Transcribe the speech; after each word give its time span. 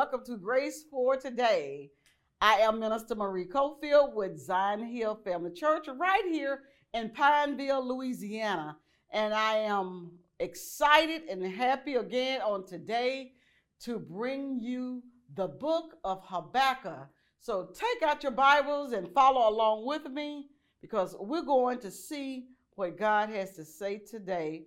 welcome 0.00 0.24
to 0.24 0.38
Grace 0.38 0.82
for 0.90 1.14
Today. 1.14 1.90
I 2.40 2.54
am 2.60 2.80
Minister 2.80 3.14
Marie 3.14 3.44
Cofield 3.44 4.14
with 4.14 4.38
Zion 4.38 4.82
Hill 4.82 5.20
Family 5.22 5.50
Church 5.52 5.88
right 5.94 6.24
here 6.24 6.60
in 6.94 7.10
Pineville, 7.10 7.86
Louisiana. 7.86 8.78
And 9.12 9.34
I 9.34 9.56
am 9.56 10.12
excited 10.38 11.24
and 11.28 11.44
happy 11.44 11.96
again 11.96 12.40
on 12.40 12.64
today 12.64 13.32
to 13.80 13.98
bring 13.98 14.58
you 14.58 15.02
the 15.34 15.48
book 15.48 15.96
of 16.02 16.22
Habakkuk. 16.24 17.08
So 17.38 17.68
take 17.74 18.02
out 18.02 18.22
your 18.22 18.32
Bibles 18.32 18.92
and 18.92 19.06
follow 19.12 19.50
along 19.50 19.84
with 19.84 20.06
me 20.06 20.46
because 20.80 21.14
we're 21.20 21.42
going 21.42 21.78
to 21.80 21.90
see 21.90 22.46
what 22.76 22.96
God 22.96 23.28
has 23.28 23.52
to 23.52 23.66
say 23.66 23.98
today 23.98 24.64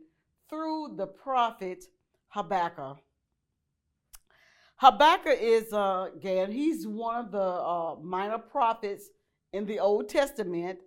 through 0.47 0.93
the 0.95 1.07
prophet 1.07 1.85
Habakkuk. 2.27 2.99
Habakkuk 4.83 5.37
is, 5.39 5.71
uh, 5.71 6.09
again, 6.13 6.51
he's 6.51 6.85
one 6.85 7.15
of 7.15 7.31
the 7.31 7.39
uh, 7.39 7.95
minor 8.01 8.37
prophets 8.37 9.11
in 9.53 9.65
the 9.65 9.79
Old 9.79 10.09
Testament. 10.09 10.77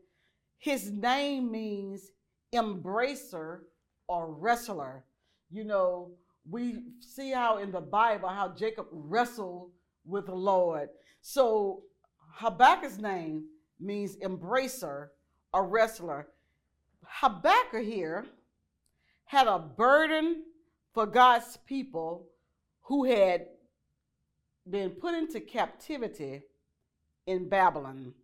His 0.58 0.90
name 0.90 1.50
means 1.50 2.10
embracer 2.54 3.60
or 4.06 4.34
wrestler. 4.34 5.02
You 5.50 5.64
know, 5.64 6.10
we 6.46 6.80
see 7.00 7.30
how 7.30 7.56
in 7.56 7.72
the 7.72 7.80
Bible 7.80 8.28
how 8.28 8.48
Jacob 8.48 8.88
wrestled 8.92 9.70
with 10.04 10.26
the 10.26 10.34
Lord. 10.34 10.90
So 11.22 11.84
Habakkuk's 12.34 12.98
name 12.98 13.44
means 13.80 14.16
embracer 14.16 15.08
or 15.54 15.66
wrestler. 15.66 16.28
Habakkuk 17.02 17.82
here 17.82 18.26
had 19.24 19.46
a 19.46 19.58
burden 19.58 20.42
for 20.92 21.06
God's 21.06 21.56
people 21.66 22.26
who 22.82 23.04
had 23.04 23.46
been 24.68 24.90
put 24.90 25.14
into 25.14 25.40
captivity 25.40 26.42
in 27.26 27.48
Babylon. 27.48 28.14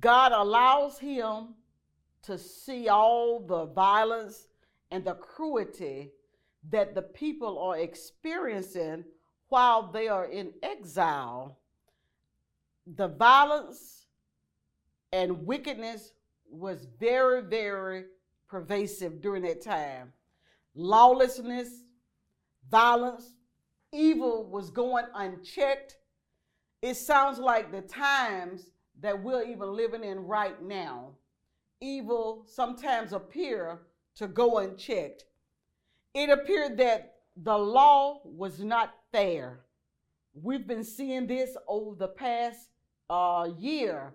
God 0.00 0.32
allows 0.32 0.98
him 0.98 1.54
to 2.22 2.38
see 2.38 2.88
all 2.88 3.40
the 3.40 3.66
violence 3.66 4.48
and 4.90 5.04
the 5.04 5.14
cruelty 5.14 6.12
that 6.70 6.94
the 6.94 7.02
people 7.02 7.58
are 7.58 7.78
experiencing 7.78 9.04
while 9.48 9.90
they 9.90 10.08
are 10.08 10.26
in 10.26 10.52
exile. 10.62 11.58
The 12.86 13.08
violence 13.08 14.06
and 15.12 15.46
wickedness 15.46 16.12
was 16.50 16.86
very, 16.98 17.42
very 17.42 18.04
pervasive 18.48 19.20
during 19.20 19.42
that 19.42 19.62
time. 19.62 20.12
Lawlessness, 20.74 21.68
violence, 22.70 23.34
evil 23.92 24.48
was 24.50 24.70
going 24.70 25.06
unchecked. 25.14 25.96
It 26.82 26.94
sounds 26.94 27.38
like 27.38 27.72
the 27.72 27.82
times 27.82 28.70
that 29.00 29.22
we're 29.22 29.44
even 29.44 29.74
living 29.74 30.04
in 30.04 30.20
right 30.20 30.60
now. 30.62 31.10
Evil 31.80 32.44
sometimes 32.46 33.12
appear 33.12 33.80
to 34.16 34.26
go 34.26 34.58
unchecked. 34.58 35.24
It 36.14 36.30
appeared 36.30 36.76
that 36.78 37.14
the 37.36 37.56
law 37.56 38.20
was 38.24 38.60
not 38.60 38.94
fair. 39.12 39.60
We've 40.34 40.66
been 40.66 40.84
seeing 40.84 41.26
this 41.26 41.56
over 41.68 41.94
the 41.96 42.08
past 42.08 42.68
uh, 43.08 43.48
year, 43.58 44.14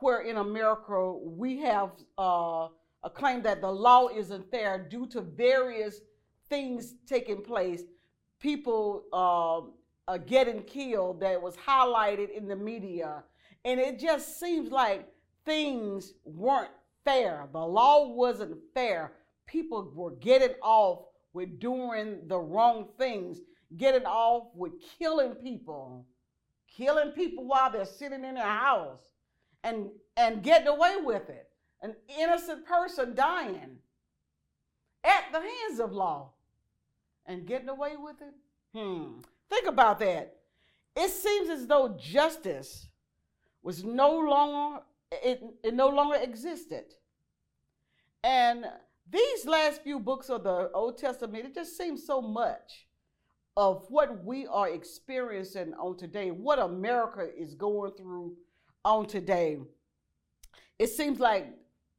where 0.00 0.20
in 0.20 0.36
America 0.36 1.14
we 1.14 1.58
have 1.60 1.90
uh, 2.18 2.68
a 3.02 3.10
claim 3.10 3.42
that 3.42 3.60
the 3.60 3.70
law 3.70 4.08
isn't 4.08 4.50
fair 4.50 4.86
due 4.88 5.06
to 5.08 5.20
various 5.20 6.00
things 6.48 6.94
taking 7.06 7.42
place 7.42 7.82
people 8.40 9.04
uh, 9.12 9.60
uh, 10.10 10.18
getting 10.18 10.62
killed 10.62 11.20
that 11.20 11.40
was 11.40 11.56
highlighted 11.56 12.30
in 12.30 12.48
the 12.48 12.56
media. 12.56 13.22
And 13.64 13.80
it 13.80 13.98
just 13.98 14.38
seems 14.38 14.70
like 14.70 15.08
things 15.44 16.14
weren't 16.24 16.70
fair. 17.04 17.48
The 17.52 17.58
law 17.58 18.08
wasn't 18.08 18.58
fair. 18.74 19.12
People 19.46 19.90
were 19.94 20.12
getting 20.12 20.54
off 20.62 21.06
with 21.32 21.60
doing 21.60 22.20
the 22.26 22.38
wrong 22.38 22.88
things, 22.98 23.38
getting 23.76 24.06
off 24.06 24.48
with 24.54 24.72
killing 24.98 25.34
people, 25.34 26.06
killing 26.68 27.10
people 27.10 27.46
while 27.46 27.70
they're 27.70 27.84
sitting 27.84 28.24
in 28.24 28.34
their 28.34 28.44
house 28.44 29.10
and, 29.64 29.88
and 30.16 30.42
getting 30.42 30.68
away 30.68 30.96
with 31.02 31.28
it. 31.28 31.48
An 31.82 31.94
innocent 32.18 32.66
person 32.66 33.14
dying 33.14 33.78
at 35.04 35.24
the 35.32 35.40
hands 35.40 35.80
of 35.80 35.92
law 35.92 36.32
and 37.28 37.46
getting 37.46 37.68
away 37.68 37.92
with 37.96 38.16
it? 38.20 38.34
Hmm. 38.76 39.20
Think 39.48 39.68
about 39.68 40.00
that. 40.00 40.34
It 40.96 41.10
seems 41.10 41.48
as 41.48 41.66
though 41.66 41.96
justice 41.96 42.88
was 43.62 43.84
no 43.84 44.18
longer 44.18 44.80
it, 45.10 45.42
it 45.62 45.74
no 45.74 45.88
longer 45.88 46.16
existed. 46.20 46.84
And 48.22 48.66
these 49.10 49.46
last 49.46 49.82
few 49.82 50.00
books 50.00 50.28
of 50.28 50.44
the 50.44 50.70
Old 50.74 50.98
Testament, 50.98 51.46
it 51.46 51.54
just 51.54 51.78
seems 51.78 52.04
so 52.04 52.20
much 52.20 52.86
of 53.56 53.86
what 53.88 54.24
we 54.24 54.46
are 54.46 54.68
experiencing 54.68 55.72
on 55.74 55.96
today, 55.96 56.30
what 56.30 56.58
America 56.58 57.26
is 57.36 57.54
going 57.54 57.92
through 57.92 58.36
on 58.84 59.06
today. 59.06 59.58
It 60.78 60.88
seems 60.88 61.18
like 61.18 61.46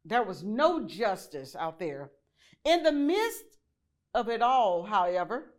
there 0.06 0.24
was 0.24 0.44
no 0.44 0.86
justice 0.86 1.56
out 1.56 1.80
there. 1.80 2.12
In 2.64 2.84
the 2.84 2.92
midst 2.92 3.59
of 4.14 4.30
it 4.30 4.42
all, 4.42 4.84
however, 4.84 5.54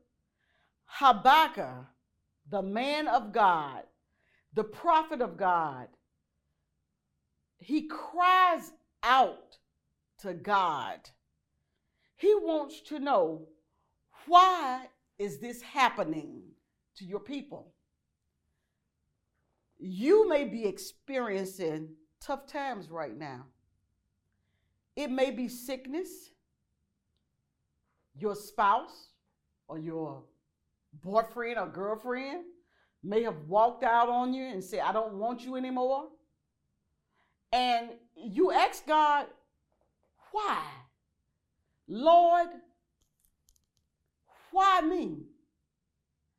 Habakkuk, 0.85 1.87
the 2.49 2.63
man 2.63 3.07
of 3.09 3.33
God, 3.33 3.85
the 4.55 4.65
prophet 4.65 5.21
of 5.21 5.37
God, 5.37 5.89
he 7.59 7.83
cries 7.83 8.73
out 9.03 9.59
to 10.19 10.35
God. 10.35 11.11
He 12.17 12.35
wants 12.35 12.81
to 12.83 12.99
know 12.99 13.49
why 14.27 14.87
is 15.19 15.39
this 15.39 15.63
happening 15.63 16.43
to 16.97 17.05
your 17.05 17.21
people? 17.21 17.73
You 19.79 20.29
may 20.29 20.45
be 20.45 20.67
experiencing 20.67 21.91
tough 22.21 22.47
times 22.47 22.91
right 22.91 23.17
now. 23.17 23.47
It 24.97 25.11
may 25.11 25.31
be 25.31 25.49
sickness, 25.49 26.30
your 28.17 28.35
spouse 28.35 29.09
or 29.69 29.79
your 29.79 30.25
boyfriend 31.03 31.59
or 31.59 31.67
girlfriend 31.67 32.45
may 33.03 33.23
have 33.23 33.49
walked 33.49 33.85
out 33.85 34.09
on 34.09 34.35
you 34.35 34.45
and 34.45 34.63
said, 34.63 34.81
I 34.81 34.93
don't 34.93 35.15
want 35.15 35.43
you 35.43 35.57
anymore. 35.57 36.09
And 37.53 37.91
you 38.15 38.53
ask 38.53 38.87
God, 38.87 39.27
why? 40.33 40.63
Lord, 41.89 42.49
why 44.53 44.81
me? 44.83 45.25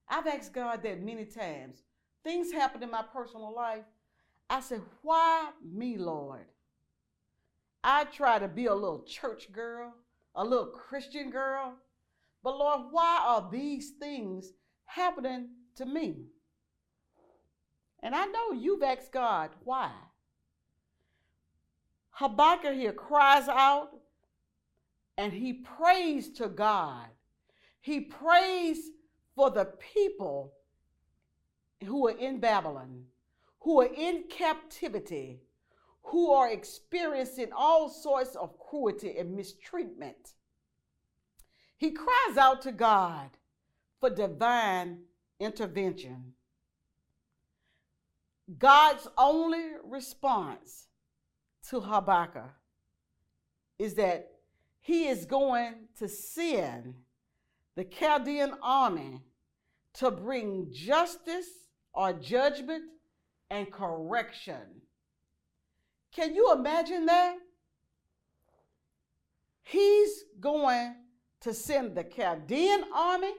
I've 0.08 0.28
asked 0.28 0.54
God 0.54 0.84
that 0.84 1.02
many 1.02 1.26
times. 1.26 1.84
Things 2.24 2.52
happen 2.52 2.84
in 2.84 2.92
my 2.92 3.04
personal 3.14 3.54
life. 3.56 3.86
I 4.50 4.60
said, 4.60 4.82
why 5.02 5.50
me, 5.64 5.98
Lord? 5.98 6.46
I 7.84 8.04
try 8.06 8.38
to 8.38 8.48
be 8.48 8.68
a 8.68 8.76
little 8.76 9.04
church 9.04 9.52
girl, 9.52 9.94
a 10.36 10.44
little 10.44 10.68
Christian 10.68 11.30
girl. 11.30 11.74
But 12.44 12.58
Lord, 12.58 12.88
why 12.92 13.22
are 13.26 13.50
these 13.52 13.92
things 14.00 14.54
happening 14.86 15.50
to 15.76 15.86
me? 15.86 16.26
And 18.04 18.16
I 18.16 18.26
know 18.26 18.52
you've 18.52 18.84
asked 18.84 19.12
God, 19.12 19.52
why? 19.64 19.92
Habakkuk 22.12 22.74
here 22.74 22.94
cries 22.94 23.48
out 23.48 23.90
and 25.18 25.32
he 25.32 25.54
prays 25.54 26.30
to 26.34 26.48
God. 26.48 27.06
He 27.80 28.02
prays 28.02 28.90
for 29.36 29.50
the 29.50 29.66
people 29.94 30.54
who 31.84 32.08
are 32.08 32.18
in 32.18 32.40
Babylon, 32.40 33.04
who 33.62 33.82
are 33.82 33.90
in 33.96 34.24
captivity, 34.30 35.42
who 36.04 36.32
are 36.32 36.52
experiencing 36.52 37.50
all 37.56 37.90
sorts 37.90 38.36
of 38.36 38.58
cruelty 38.58 39.18
and 39.18 39.36
mistreatment. 39.36 40.34
He 41.78 41.92
cries 41.92 42.38
out 42.38 42.62
to 42.64 42.72
God 42.72 43.30
for 44.00 44.10
divine 44.10 45.00
intervention. 45.40 46.34
God's 48.58 49.08
only 49.18 49.66
response 49.84 50.88
to 51.70 51.80
Habakkuk 51.80 52.52
is 53.80 53.96
that 53.96 54.32
he 54.80 55.08
is 55.08 55.26
going 55.26 55.88
to 55.98 56.08
send 56.08 56.96
the 57.76 57.84
Chaldean 57.84 58.54
army 58.62 59.22
to 59.94 60.12
bring 60.12 60.68
justice 60.72 61.50
or 61.94 62.14
judgment 62.14 62.84
and 63.50 63.72
correction. 63.72 64.81
Can 66.14 66.36
you 66.36 66.54
imagine 66.54 67.06
that? 67.06 67.38
He's 69.64 70.26
going 70.40 70.96
to 71.42 71.54
send 71.54 71.96
the 71.96 72.04
Chaldean 72.04 72.84
army 72.94 73.34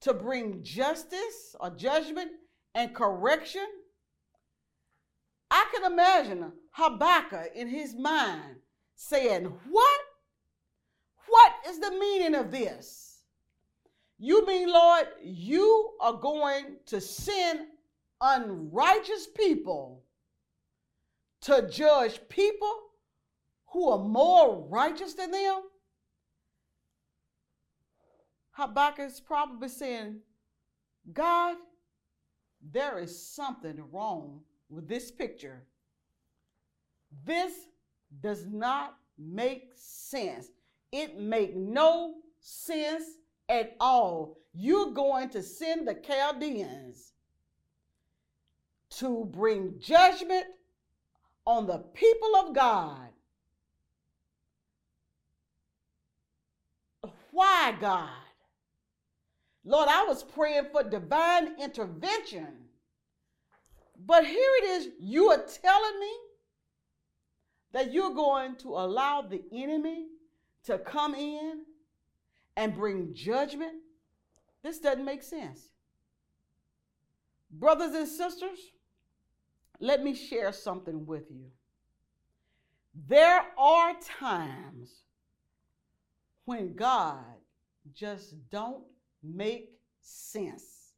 to 0.00 0.14
bring 0.14 0.62
justice 0.62 1.56
or 1.58 1.70
judgment 1.70 2.30
and 2.74 2.94
correction. 2.94 3.66
I 5.50 5.66
can 5.74 5.90
imagine 5.92 6.52
Habakkuk 6.72 7.50
in 7.54 7.68
his 7.68 7.94
mind 7.96 8.56
saying, 8.94 9.52
What? 9.70 10.00
What 11.26 11.52
is 11.68 11.78
the 11.80 11.90
meaning 11.90 12.34
of 12.34 12.50
this? 12.50 13.22
You 14.18 14.46
mean, 14.46 14.72
Lord, 14.72 15.06
you 15.22 15.90
are 16.00 16.14
going 16.14 16.76
to 16.86 17.00
send 17.00 17.60
unrighteous 18.20 19.28
people 19.36 20.04
to 21.42 21.68
judge 21.68 22.20
people 22.28 22.74
who 23.66 23.90
are 23.90 23.98
more 23.98 24.66
righteous 24.68 25.14
than 25.14 25.30
them? 25.30 25.62
Habakkuk 28.52 29.06
is 29.06 29.20
probably 29.20 29.68
saying, 29.68 30.16
God, 31.12 31.56
there 32.72 32.98
is 32.98 33.16
something 33.16 33.82
wrong 33.92 34.40
with 34.68 34.88
this 34.88 35.10
picture. 35.10 35.62
This 37.24 37.52
does 38.20 38.46
not 38.46 38.96
make 39.16 39.70
sense. 39.76 40.48
It 40.90 41.18
make 41.18 41.54
no 41.54 42.16
sense 42.40 43.04
at 43.48 43.76
all. 43.78 44.38
You're 44.54 44.90
going 44.90 45.28
to 45.30 45.42
send 45.42 45.86
the 45.86 45.94
Chaldeans 45.94 47.12
to 48.90 49.24
bring 49.26 49.78
judgment 49.78 50.46
on 51.48 51.66
the 51.66 51.78
people 51.78 52.36
of 52.36 52.54
God. 52.54 53.08
Why, 57.30 57.74
God? 57.80 58.10
Lord, 59.64 59.88
I 59.88 60.04
was 60.04 60.22
praying 60.22 60.66
for 60.70 60.82
divine 60.82 61.58
intervention. 61.58 62.48
But 64.04 64.26
here 64.26 64.50
it 64.62 64.64
is, 64.64 64.88
you 65.00 65.30
are 65.30 65.42
telling 65.62 65.98
me 65.98 66.12
that 67.72 67.94
you're 67.94 68.14
going 68.14 68.56
to 68.56 68.68
allow 68.68 69.22
the 69.22 69.42
enemy 69.50 70.08
to 70.64 70.76
come 70.78 71.14
in 71.14 71.62
and 72.58 72.74
bring 72.74 73.14
judgment. 73.14 73.76
This 74.62 74.80
doesn't 74.80 75.04
make 75.04 75.22
sense. 75.22 75.62
Brothers 77.50 77.94
and 77.94 78.06
sisters, 78.06 78.58
let 79.80 80.02
me 80.02 80.14
share 80.14 80.52
something 80.52 81.06
with 81.06 81.30
you. 81.30 81.46
There 83.06 83.42
are 83.56 83.94
times 84.00 85.02
when 86.44 86.74
God 86.74 87.22
just 87.94 88.34
don't 88.50 88.82
make 89.22 89.70
sense. 90.00 90.92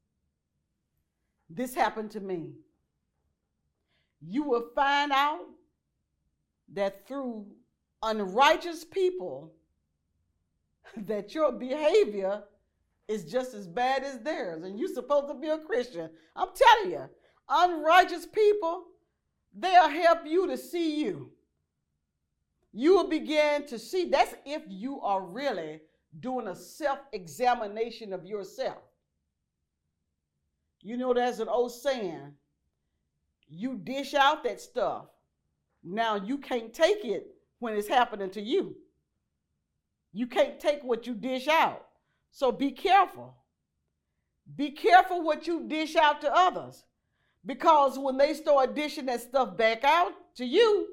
This 1.48 1.74
happened 1.74 2.10
to 2.12 2.20
me. 2.20 2.52
You 4.22 4.44
will 4.44 4.70
find 4.74 5.12
out 5.12 5.46
that 6.72 7.06
through 7.06 7.46
unrighteous 8.02 8.84
people 8.84 9.52
that 10.96 11.34
your 11.34 11.52
behavior 11.52 12.44
is 13.08 13.24
just 13.24 13.54
as 13.54 13.66
bad 13.66 14.04
as 14.04 14.20
theirs 14.20 14.62
and 14.62 14.78
you're 14.78 14.94
supposed 14.94 15.28
to 15.28 15.34
be 15.34 15.48
a 15.48 15.58
Christian. 15.58 16.10
I'm 16.36 16.48
telling 16.54 16.92
you, 16.92 17.08
unrighteous 17.50 18.26
people, 18.26 18.84
they'll 19.54 19.88
help 19.88 20.20
you 20.24 20.46
to 20.46 20.56
see 20.56 21.00
you. 21.00 21.30
You 22.72 22.94
will 22.94 23.08
begin 23.08 23.66
to 23.66 23.78
see 23.78 24.08
that's 24.08 24.34
if 24.46 24.62
you 24.68 25.00
are 25.00 25.20
really 25.20 25.80
doing 26.20 26.48
a 26.48 26.54
self 26.54 27.00
examination 27.12 28.12
of 28.12 28.24
yourself. 28.24 28.78
You 30.82 30.96
know, 30.96 31.12
there's 31.12 31.40
an 31.40 31.48
old 31.48 31.72
saying 31.72 32.32
you 33.48 33.76
dish 33.76 34.14
out 34.14 34.44
that 34.44 34.60
stuff. 34.60 35.06
Now 35.82 36.16
you 36.16 36.38
can't 36.38 36.72
take 36.72 37.04
it 37.04 37.26
when 37.58 37.74
it's 37.74 37.88
happening 37.88 38.30
to 38.30 38.40
you. 38.40 38.76
You 40.12 40.26
can't 40.26 40.58
take 40.60 40.82
what 40.82 41.06
you 41.06 41.14
dish 41.14 41.48
out. 41.48 41.86
So 42.30 42.52
be 42.52 42.70
careful. 42.70 43.34
Be 44.56 44.70
careful 44.70 45.22
what 45.22 45.46
you 45.46 45.66
dish 45.68 45.96
out 45.96 46.20
to 46.22 46.32
others. 46.32 46.84
Because 47.44 47.98
when 47.98 48.16
they 48.16 48.34
start 48.34 48.74
dishing 48.74 49.06
that 49.06 49.22
stuff 49.22 49.56
back 49.56 49.84
out 49.84 50.12
to 50.36 50.44
you, 50.44 50.88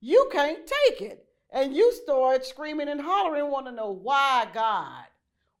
you 0.00 0.28
can't 0.32 0.66
take 0.66 1.00
it. 1.00 1.24
And 1.50 1.74
you 1.74 1.92
start 1.92 2.44
screaming 2.44 2.88
and 2.88 3.00
hollering, 3.00 3.50
want 3.50 3.66
to 3.66 3.72
know 3.72 3.90
why, 3.90 4.46
God? 4.52 5.04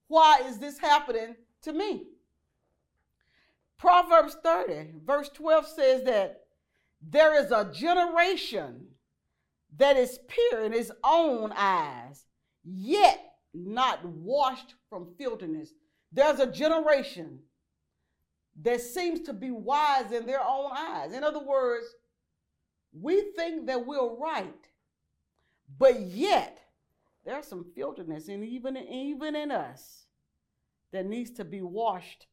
Why 0.08 0.42
is 0.46 0.58
this 0.58 0.78
happening 0.78 1.36
to 1.62 1.72
me? 1.72 2.08
Proverbs 3.78 4.36
30, 4.42 4.90
verse 5.06 5.30
12 5.30 5.66
says 5.66 6.04
that 6.04 6.46
there 7.00 7.40
is 7.40 7.52
a 7.52 7.70
generation 7.72 8.88
that 9.76 9.96
is 9.96 10.18
pure 10.26 10.64
in 10.64 10.72
his 10.72 10.90
own 11.04 11.52
eyes, 11.56 12.24
yet 12.64 13.34
not 13.54 14.04
washed 14.04 14.74
from 14.90 15.14
filthiness. 15.16 15.72
There's 16.10 16.40
a 16.40 16.50
generation 16.50 17.40
that 18.62 18.80
seems 18.80 19.20
to 19.20 19.32
be 19.32 19.50
wise 19.50 20.10
in 20.12 20.26
their 20.26 20.42
own 20.42 20.70
eyes. 20.76 21.12
In 21.12 21.22
other 21.22 21.38
words, 21.38 21.86
we 22.92 23.32
think 23.36 23.66
that 23.66 23.86
we're 23.86 24.14
right, 24.16 24.68
but 25.78 26.00
yet 26.00 26.60
there's 27.24 27.46
some 27.46 27.66
filthiness 27.74 28.28
in 28.28 28.42
even, 28.42 28.76
even 28.76 29.36
in 29.36 29.50
us 29.50 30.06
that 30.92 31.06
needs 31.06 31.30
to 31.32 31.44
be 31.44 31.60
washed, 31.60 32.26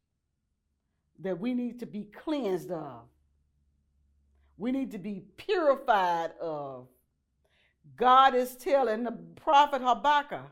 that 1.20 1.40
we 1.40 1.54
need 1.54 1.80
to 1.80 1.86
be 1.86 2.06
cleansed 2.06 2.72
of. 2.72 3.02
We 4.58 4.72
need 4.72 4.92
to 4.92 4.98
be 4.98 5.24
purified 5.38 6.32
of. 6.42 6.88
God 7.98 8.34
is 8.34 8.56
telling 8.56 9.04
the 9.04 9.12
prophet 9.12 9.82
Habakkuk, 9.82 10.50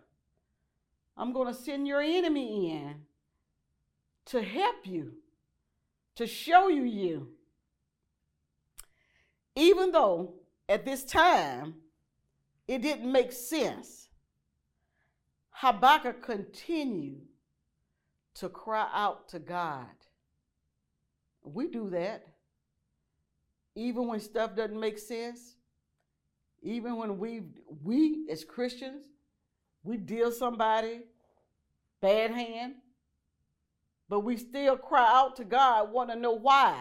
I'm 1.15 1.31
going 1.33 1.47
to 1.47 1.59
send 1.59 1.87
your 1.87 2.01
enemy 2.01 2.71
in 2.71 2.95
to 4.25 4.41
help 4.41 4.85
you, 4.85 5.13
to 6.15 6.27
show 6.27 6.67
you 6.67 6.83
you. 6.83 7.29
Even 9.55 9.91
though 9.91 10.35
at 10.67 10.85
this 10.85 11.03
time 11.03 11.75
it 12.67 12.81
didn't 12.81 13.11
make 13.11 13.31
sense, 13.31 14.07
Habakkuk 15.49 16.21
continued 16.23 17.21
to 18.35 18.49
cry 18.49 18.87
out 18.93 19.29
to 19.29 19.39
God. 19.39 19.85
We 21.43 21.67
do 21.67 21.89
that. 21.91 22.25
Even 23.75 24.07
when 24.07 24.19
stuff 24.19 24.55
doesn't 24.55 24.79
make 24.79 24.97
sense, 24.97 25.55
even 26.61 26.95
when 26.95 27.17
we 27.17 27.41
we 27.83 28.27
as 28.29 28.43
Christians, 28.43 29.03
we 29.83 29.97
deal 29.97 30.31
somebody 30.31 31.01
bad 32.01 32.31
hand, 32.31 32.75
but 34.13 34.19
we 34.19 34.37
still 34.37 34.77
cry 34.77 35.11
out 35.11 35.35
to 35.37 35.43
God, 35.43 35.91
want 35.91 36.11
to 36.11 36.15
know 36.15 36.33
why. 36.33 36.77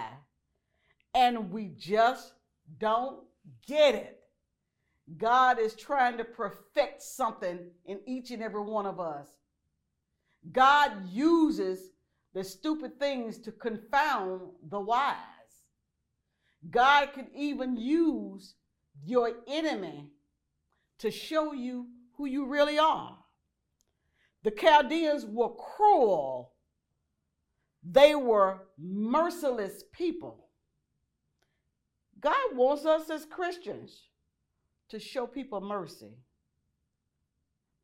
And 1.15 1.51
we 1.51 1.69
just 1.79 2.35
don't 2.79 3.21
get 3.67 3.95
it. 3.95 4.21
God 5.17 5.59
is 5.59 5.75
trying 5.75 6.19
to 6.19 6.25
perfect 6.25 7.01
something 7.01 7.59
in 7.87 8.01
each 8.05 8.33
and 8.33 8.43
every 8.43 8.61
one 8.61 8.85
of 8.85 9.01
us. 9.01 9.29
God 10.53 11.09
uses 11.09 11.93
the 12.35 12.45
stupid 12.45 12.99
things 12.99 13.39
to 13.39 13.51
confound 13.51 14.43
the 14.69 14.81
wise. 14.81 15.17
God 16.71 17.15
can 17.15 17.29
even 17.35 17.79
use 17.79 18.57
your 19.07 19.37
enemy 19.49 20.11
to 20.99 21.11
show 21.11 21.55
you 21.55 21.87
who 22.19 22.27
you 22.27 22.45
really 22.45 22.79
are. 22.79 23.17
The 24.43 24.51
Chaldeans 24.51 25.25
were 25.25 25.55
cruel, 25.55 26.52
they 27.83 28.15
were 28.15 28.69
merciless 28.79 29.85
people. 29.93 30.47
God 32.21 32.55
wants 32.55 32.87
us 32.87 33.11
as 33.11 33.25
Christians 33.25 34.09
to 34.89 35.01
show 35.01 35.27
people 35.27 35.61
mercy. 35.61 36.15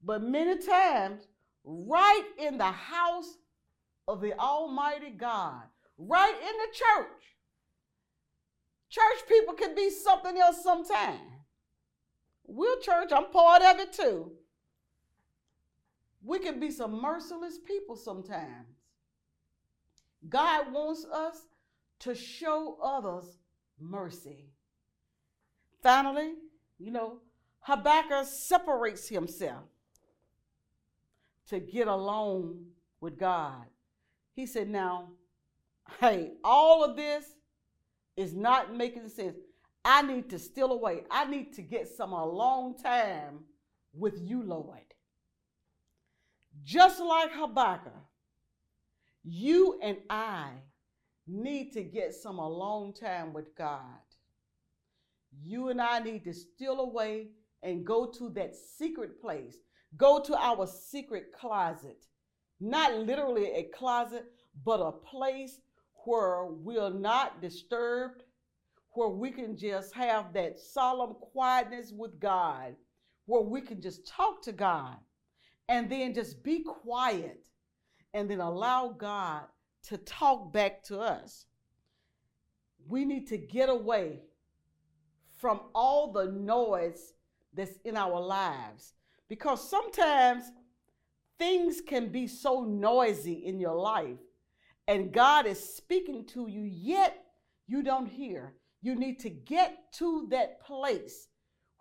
But 0.03 0.23
many 0.23 0.59
times, 0.59 1.27
right 1.65 2.25
in 2.39 2.59
the 2.59 2.71
house 2.71 3.39
of 4.07 4.21
the 4.21 4.39
Almighty 4.39 5.11
God, 5.11 5.63
right 5.99 6.35
in 6.35 6.57
the 6.57 6.73
church, 6.73 7.37
church 8.89 9.29
people 9.29 9.55
can 9.55 9.75
be 9.75 9.91
something 9.91 10.39
else 10.39 10.63
sometime. 10.63 11.19
We're 12.47 12.79
church, 12.81 13.11
I'm 13.13 13.31
part 13.31 13.63
of 13.63 13.81
it 13.81 13.93
too. 13.93 14.33
We 16.23 16.39
can 16.39 16.61
be 16.61 16.71
some 16.71 17.03
merciless 17.03 17.59
people 17.59 17.97
sometimes. 17.97 18.78
God 20.27 20.73
wants 20.73 21.05
us 21.05 21.37
to 22.01 22.15
show 22.15 22.79
others 22.83 23.39
mercy. 23.79 24.51
Finally, 25.83 26.35
you 26.79 26.91
know, 26.91 27.19
Habakkuk 27.61 28.27
separates 28.27 29.09
himself 29.09 29.65
to 31.49 31.61
get 31.61 31.89
alone 31.89 32.67
with 33.01 33.19
God. 33.19 33.65
He 34.35 34.47
said, 34.47 34.69
Now, 34.69 35.11
hey, 36.01 36.33
all 36.45 36.85
of 36.85 36.97
this 36.97 37.25
is 38.17 38.35
not 38.35 38.75
making 38.75 39.09
sense. 39.09 39.37
I 39.85 40.03
need 40.03 40.29
to 40.31 40.39
steal 40.39 40.73
away. 40.73 41.05
I 41.11 41.25
need 41.25 41.53
to 41.55 41.63
get 41.63 41.89
some 41.89 42.13
alone 42.13 42.77
time 42.77 43.41
with 43.93 44.21
you, 44.21 44.43
Lord. 44.43 44.81
Just 46.65 47.01
like 47.01 47.33
Habakkuk, 47.33 47.93
you 49.31 49.79
and 49.83 49.99
I 50.09 50.51
need 51.27 51.73
to 51.75 51.83
get 51.83 52.15
some 52.15 52.39
alone 52.39 52.95
time 52.95 53.33
with 53.33 53.55
God. 53.57 53.83
You 55.45 55.69
and 55.69 55.81
I 55.81 55.99
need 55.99 56.25
to 56.25 56.33
steal 56.33 56.81
away 56.81 57.29
and 57.63 57.85
go 57.85 58.07
to 58.07 58.31
that 58.31 58.55
secret 58.55 59.21
place. 59.21 59.57
Go 59.97 60.23
to 60.23 60.37
our 60.37 60.67
secret 60.67 61.33
closet. 61.39 62.05
Not 62.61 62.95
literally 62.95 63.53
a 63.53 63.65
closet, 63.65 64.25
but 64.65 64.81
a 64.81 64.93
place 64.93 65.61
where 66.05 66.47
we're 66.47 66.91
not 66.91 67.43
disturbed, 67.43 68.23
where 68.93 69.11
we 69.11 69.31
can 69.31 69.57
just 69.57 69.95
have 69.95 70.33
that 70.33 70.59
solemn 70.59 71.15
quietness 71.21 71.93
with 71.95 72.19
God, 72.19 72.75
where 73.27 73.43
we 73.43 73.61
can 73.61 73.83
just 73.83 74.07
talk 74.07 74.43
to 74.43 74.53
God 74.53 74.97
and 75.69 75.91
then 75.91 76.15
just 76.15 76.43
be 76.43 76.65
quiet 76.65 77.45
and 78.15 78.31
then 78.31 78.41
allow 78.41 78.89
God 78.89 79.43
to 79.85 79.99
talk 79.99 80.53
back 80.53 80.83
to 80.85 81.01
us. 81.01 81.47
We 82.89 83.05
need 83.05 83.27
to 83.29 83.39
get 83.39 83.69
away 83.69 84.21
from 85.37 85.61
all 85.75 86.13
the 86.13 86.27
noise 86.27 87.13
that's 87.55 87.79
in 87.85 87.97
our 87.97 88.21
lives 88.21 88.95
because 89.29 89.69
sometimes 89.69 90.45
things 91.39 91.81
can 91.81 92.11
be 92.11 92.27
so 92.27 92.65
noisy 92.65 93.45
in 93.45 93.61
your 93.61 93.77
life 93.77 94.19
and 94.89 95.13
God 95.13 95.47
is 95.47 95.63
speaking 95.63 96.25
to 96.29 96.49
you, 96.49 96.63
yet 96.63 97.23
you 97.67 97.83
don't 97.83 98.07
hear. 98.07 98.55
You 98.81 98.95
need 98.95 99.19
to 99.21 99.29
get 99.29 99.93
to 99.95 100.27
that 100.31 100.63
place 100.63 101.29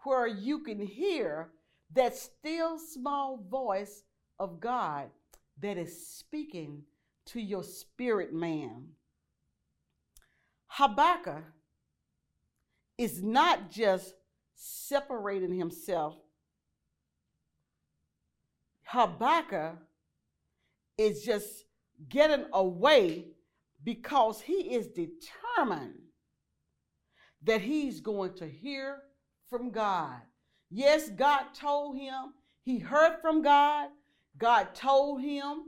where 0.03 0.27
you 0.27 0.59
can 0.59 0.79
hear 0.79 1.51
that 1.93 2.17
still 2.17 2.77
small 2.77 3.37
voice 3.49 4.03
of 4.39 4.59
God 4.59 5.09
that 5.61 5.77
is 5.77 6.07
speaking 6.07 6.83
to 7.27 7.41
your 7.41 7.63
spirit 7.63 8.33
man. 8.33 8.89
Habakkuk 10.67 11.43
is 12.97 13.21
not 13.21 13.69
just 13.71 14.13
separating 14.55 15.53
himself, 15.53 16.15
Habakkuk 18.83 19.77
is 20.97 21.23
just 21.23 21.65
getting 22.09 22.45
away 22.53 23.25
because 23.83 24.41
he 24.41 24.75
is 24.75 24.87
determined 24.87 25.99
that 27.43 27.61
he's 27.61 27.99
going 27.99 28.33
to 28.35 28.47
hear 28.47 28.99
from 29.49 29.71
God. 29.71 30.21
Yes, 30.69 31.09
God 31.09 31.53
told 31.53 31.97
him, 31.97 32.33
he 32.63 32.79
heard 32.79 33.17
from 33.21 33.41
God. 33.41 33.89
God 34.37 34.75
told 34.75 35.21
him 35.21 35.63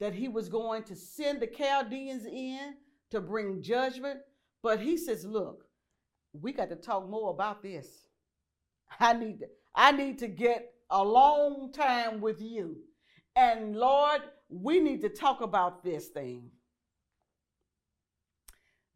that 0.00 0.14
he 0.14 0.28
was 0.28 0.48
going 0.48 0.84
to 0.84 0.96
send 0.96 1.40
the 1.40 1.46
Chaldeans 1.46 2.24
in 2.26 2.74
to 3.10 3.20
bring 3.20 3.62
judgment. 3.62 4.20
But 4.62 4.80
he 4.80 4.96
says, 4.96 5.24
Look, 5.24 5.64
we 6.32 6.52
got 6.52 6.68
to 6.70 6.76
talk 6.76 7.08
more 7.08 7.30
about 7.30 7.62
this. 7.62 7.86
I 9.00 9.12
need 9.12 9.40
to, 9.40 9.46
I 9.74 9.92
need 9.92 10.18
to 10.18 10.28
get 10.28 10.72
a 10.90 11.02
long 11.02 11.72
time 11.72 12.20
with 12.20 12.40
you. 12.40 12.78
And 13.36 13.76
Lord, 13.76 14.22
we 14.48 14.80
need 14.80 15.02
to 15.02 15.08
talk 15.08 15.40
about 15.40 15.84
this 15.84 16.08
thing. 16.08 16.50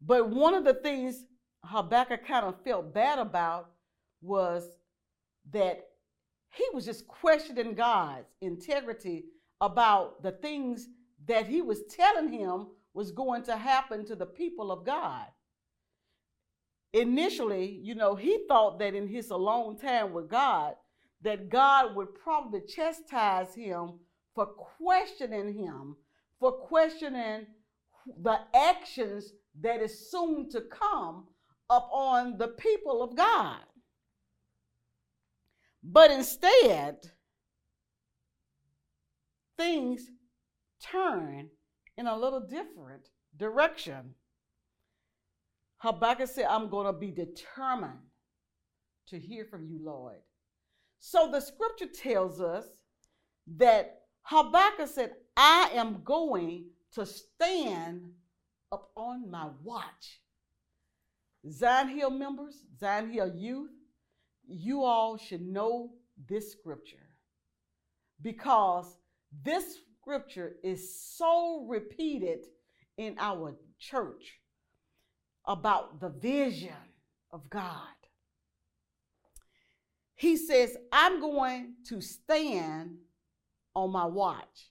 But 0.01 0.29
one 0.29 0.53
of 0.53 0.65
the 0.65 0.73
things 0.73 1.23
Habakkuk 1.63 2.27
kind 2.27 2.45
of 2.45 2.61
felt 2.63 2.93
bad 2.93 3.19
about 3.19 3.69
was 4.21 4.67
that 5.51 5.81
he 6.53 6.65
was 6.73 6.85
just 6.85 7.07
questioning 7.07 7.73
God's 7.73 8.27
integrity 8.41 9.25
about 9.59 10.21
the 10.21 10.31
things 10.31 10.87
that 11.25 11.47
he 11.47 11.61
was 11.61 11.83
telling 11.89 12.31
him 12.31 12.67
was 12.93 13.11
going 13.11 13.43
to 13.43 13.57
happen 13.57 14.05
to 14.05 14.15
the 14.15 14.25
people 14.25 14.71
of 14.71 14.85
God. 14.85 15.25
Initially, 16.93 17.65
you 17.81 17.95
know, 17.95 18.13
he 18.15 18.45
thought 18.47 18.77
that 18.79 18.93
in 18.93 19.07
his 19.07 19.31
alone 19.31 19.77
time 19.77 20.13
with 20.13 20.29
God, 20.29 20.75
that 21.23 21.49
God 21.49 21.95
would 21.95 22.13
probably 22.13 22.61
chastise 22.61 23.55
him 23.55 23.93
for 24.35 24.45
questioning 24.45 25.53
him, 25.53 25.95
for 26.39 26.51
questioning 26.51 27.47
the 28.21 28.37
actions 28.53 29.33
that 29.61 29.81
is 29.81 30.11
soon 30.11 30.49
to 30.51 30.61
come 30.61 31.25
upon 31.69 32.37
the 32.37 32.49
people 32.49 33.01
of 33.01 33.15
God. 33.15 33.61
But 35.83 36.11
instead, 36.11 37.11
things 39.57 40.09
turn 40.81 41.49
in 41.97 42.07
a 42.07 42.17
little 42.17 42.39
different 42.39 43.09
direction. 43.37 44.15
Habakkuk 45.77 46.29
said, 46.29 46.45
I'm 46.49 46.69
going 46.69 46.87
to 46.87 46.93
be 46.93 47.11
determined 47.11 47.99
to 49.07 49.19
hear 49.19 49.43
from 49.43 49.67
you, 49.67 49.79
Lord. 49.83 50.19
So 50.99 51.29
the 51.29 51.41
scripture 51.41 51.87
tells 51.87 52.39
us 52.39 52.65
that 53.57 54.03
Habakkuk 54.21 54.87
said, 54.87 55.11
I 55.35 55.71
am 55.73 56.01
going 56.05 56.67
to 56.93 57.05
stand 57.05 58.11
up 58.71 58.91
on 58.95 59.29
my 59.29 59.49
watch. 59.61 60.21
Zion 61.51 61.89
Hill 61.89 62.11
members, 62.11 62.63
Zion 62.79 63.11
Hill 63.11 63.33
youth, 63.35 63.71
you 64.47 64.83
all 64.83 65.17
should 65.17 65.41
know 65.41 65.91
this 66.27 66.51
scripture 66.51 67.09
because 68.21 68.97
this 69.43 69.79
scripture 69.99 70.55
is 70.63 71.01
so 71.15 71.65
repeated 71.67 72.45
in 72.97 73.15
our 73.19 73.55
church 73.79 74.39
about 75.45 75.99
the 75.99 76.09
vision 76.09 76.73
of 77.31 77.49
God. 77.49 77.77
He 80.15 80.37
says, 80.37 80.77
I'm 80.91 81.19
going 81.19 81.73
to 81.87 81.99
stand 81.99 82.97
on 83.75 83.91
my 83.91 84.05
watch. 84.05 84.69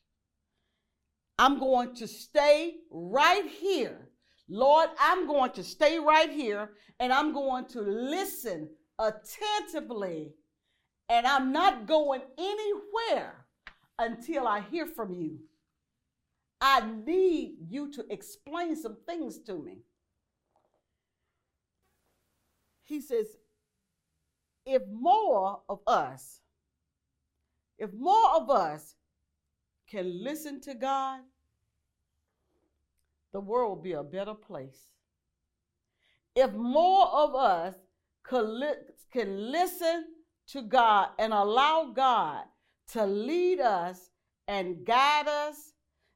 I'm 1.38 1.59
going 1.59 1.95
to 1.97 2.07
stay 2.07 2.76
right 2.91 3.47
here. 3.47 4.09
Lord, 4.49 4.91
I'm 5.00 5.26
going 5.26 5.50
to 5.52 5.64
stay 5.64 5.99
right 5.99 6.31
here 6.31 6.71
and 7.00 7.12
I'm 7.12 7.33
going 7.33 7.67
to 7.69 7.81
listen 7.81 8.69
attentively. 8.99 10.35
And 11.09 11.27
I'm 11.27 11.53
not 11.53 11.87
going 11.87 12.23
anywhere 12.39 13.47
until 13.99 14.47
I 14.47 14.61
hear 14.61 14.87
from 14.87 15.13
you. 15.13 15.39
I 16.61 16.83
need 17.05 17.57
you 17.69 17.93
to 17.93 18.05
explain 18.09 18.77
some 18.77 18.97
things 19.07 19.39
to 19.41 19.59
me. 19.59 19.79
He 22.85 23.01
says, 23.01 23.27
if 24.65 24.83
more 24.91 25.61
of 25.69 25.81
us, 25.87 26.41
if 27.79 27.93
more 27.93 28.37
of 28.37 28.49
us 28.49 28.95
can 29.89 30.23
listen 30.23 30.61
to 30.61 30.75
God, 30.75 31.21
the 33.33 33.41
world 33.41 33.79
will 33.79 33.83
be 33.83 33.93
a 33.93 34.03
better 34.03 34.35
place. 34.35 34.87
If 36.37 36.53
more 36.53 37.09
of 37.09 37.35
us 37.35 37.75
can 38.29 39.50
listen 39.52 40.05
to 40.49 40.62
God 40.62 41.09
and 41.19 41.33
allow 41.33 41.93
God 41.95 42.45
to 42.93 43.07
lead 43.07 43.61
us 43.61 44.11
and 44.49 44.85
guide 44.85 45.29
us, 45.29 45.73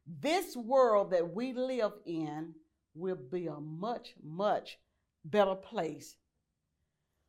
this 0.06 0.56
world 0.56 1.10
that 1.10 1.34
we 1.34 1.52
live 1.52 1.92
in 2.04 2.54
will 2.94 3.16
be 3.16 3.46
a 3.46 3.60
much, 3.60 4.14
much 4.22 4.78
better 5.24 5.54
place. 5.54 6.16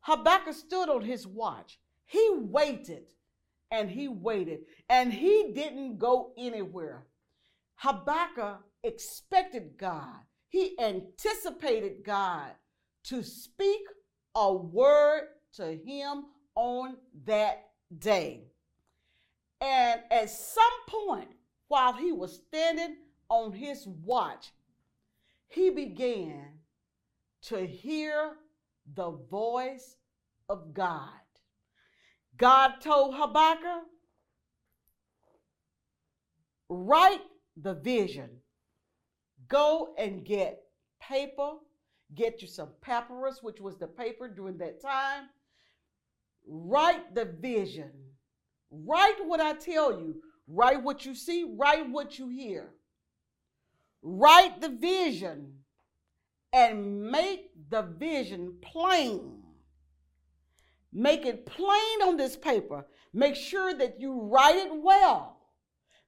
Habakkuk 0.02 0.54
stood 0.54 0.90
on 0.90 1.02
his 1.02 1.28
watch. 1.28 1.80
He 2.06 2.30
waited 2.34 3.04
and 3.72 3.90
he 3.90 4.08
waited 4.08 4.60
and 4.90 5.12
he 5.12 5.52
didn't 5.54 5.98
go 5.98 6.34
anywhere. 6.38 7.06
Habakkuk 7.76 8.62
expected 8.84 9.78
God, 9.78 10.20
he 10.48 10.80
anticipated 10.80 12.04
God 12.04 12.52
to 13.06 13.24
speak 13.24 13.82
a 14.38 14.54
word 14.54 15.30
to 15.52 15.66
him 15.66 16.26
on 16.54 16.96
that 17.26 17.70
day. 17.98 18.44
And 19.60 20.02
at 20.12 20.30
some 20.30 20.64
point, 20.88 21.30
while 21.70 21.94
he 21.94 22.12
was 22.12 22.36
standing 22.48 22.98
on 23.30 23.52
his 23.52 23.88
watch, 23.88 24.52
he 25.48 25.72
began 25.72 26.60
to 27.44 27.66
hear 27.66 28.34
the 28.94 29.10
voice 29.10 29.98
of 30.48 30.72
God. 30.72 31.10
God 32.38 32.74
told 32.80 33.16
Habakkuk, 33.16 33.86
write 36.70 37.22
the 37.56 37.74
vision 37.74 38.30
Go 39.48 39.96
and 39.98 40.24
get 40.24 40.62
paper, 41.02 41.54
get 42.16 42.42
you 42.42 42.48
some 42.48 42.70
papyrus, 42.82 43.40
which 43.42 43.60
was 43.60 43.78
the 43.78 43.88
paper 43.88 44.28
during 44.28 44.58
that 44.58 44.82
time. 44.82 45.26
Write 46.48 47.14
the 47.14 47.26
vision. 47.26 47.92
Write 48.72 49.26
what 49.26 49.40
I 49.40 49.54
tell 49.54 49.92
you. 50.00 50.22
Write 50.48 50.82
what 50.82 51.06
you 51.06 51.14
see, 51.14 51.56
write 51.58 51.90
what 51.90 52.18
you 52.18 52.30
hear. 52.30 52.70
Write 54.02 54.62
the 54.62 54.70
vision 54.70 55.54
and 56.54 57.12
make 57.12 57.52
the 57.70 57.82
vision 57.82 58.56
plain. 58.62 59.44
Make 60.94 61.26
it 61.26 61.46
plain 61.46 62.02
on 62.04 62.16
this 62.16 62.38
paper. 62.38 62.86
Make 63.14 63.36
sure 63.36 63.74
that 63.74 64.00
you 64.00 64.22
write 64.22 64.56
it 64.56 64.72
well. 64.74 65.38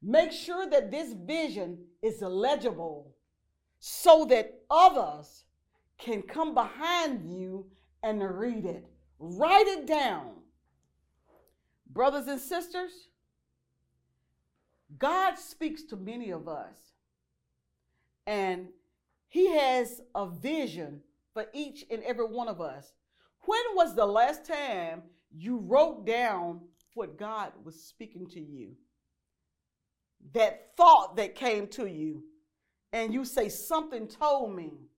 Make 0.01 0.32
sure 0.32 0.70
that 0.70 0.89
this 0.89 1.13
vision 1.13 1.79
is 2.01 2.22
legible 2.22 3.13
so 3.79 4.25
that 4.29 4.62
others 4.72 5.44
can 6.00 6.22
come 6.22 6.53
behind 6.53 7.29
you 7.29 7.65
and 8.01 8.24
read 8.39 8.65
it. 8.65 8.86
Write 9.20 9.68
it 9.68 9.86
down. 9.86 10.32
Brothers 11.91 12.27
and 12.27 12.39
sisters, 12.39 13.10
God 14.98 15.38
speaks 15.38 15.84
to 15.84 15.98
many 15.98 16.32
of 16.32 16.48
us, 16.48 16.77
and 18.25 18.68
He 19.27 19.51
has 19.56 20.01
a 20.15 20.27
vision 20.27 21.01
for 21.34 21.46
each 21.53 21.86
and 21.91 22.01
every 22.03 22.25
one 22.25 22.48
of 22.48 22.62
us. 22.62 22.94
When 23.41 23.62
was 23.74 23.96
the 23.96 24.06
last 24.06 24.46
time 24.46 25.03
you 25.32 25.58
wrote 25.58 26.06
down 26.06 26.62
what 26.94 27.18
God 27.18 27.51
was 27.63 27.84
speaking 27.84 28.27
to 28.29 28.39
you? 28.39 28.75
That 30.34 30.75
thought 30.77 31.15
that 31.18 31.36
came 31.36 31.68
to 31.70 31.88
you, 31.88 32.24
and 32.94 33.13
you 33.13 33.25
say, 33.25 33.50
Something 33.50 34.08
told 34.08 34.56
me 34.56 34.88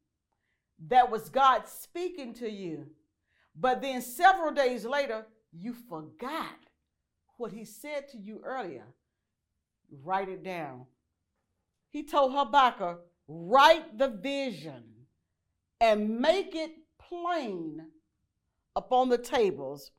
that 0.87 1.11
was 1.11 1.29
God 1.29 1.67
speaking 1.67 2.33
to 2.35 2.49
you. 2.49 2.87
But 3.55 3.81
then 3.81 4.01
several 4.01 4.51
days 4.51 4.85
later, 4.85 5.25
you 5.51 5.73
forgot 5.73 6.57
what 7.37 7.51
He 7.51 7.65
said 7.65 8.07
to 8.09 8.17
you 8.17 8.41
earlier. 8.43 8.85
Write 10.03 10.29
it 10.29 10.43
down. 10.43 10.85
He 11.89 12.03
told 12.03 12.31
Habakkuk, 12.33 13.01
Write 13.27 13.97
the 13.97 14.09
vision 14.09 14.83
and 15.79 16.19
make 16.19 16.55
it 16.55 16.71
plain 16.99 17.81
upon 18.75 19.09
the 19.09 19.17
tables. 19.17 19.91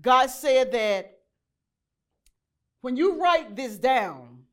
God 0.00 0.30
said 0.30 0.72
that 0.72 1.18
when 2.80 2.96
you 2.96 3.20
write 3.20 3.56
this 3.56 3.76
down, 3.76 4.44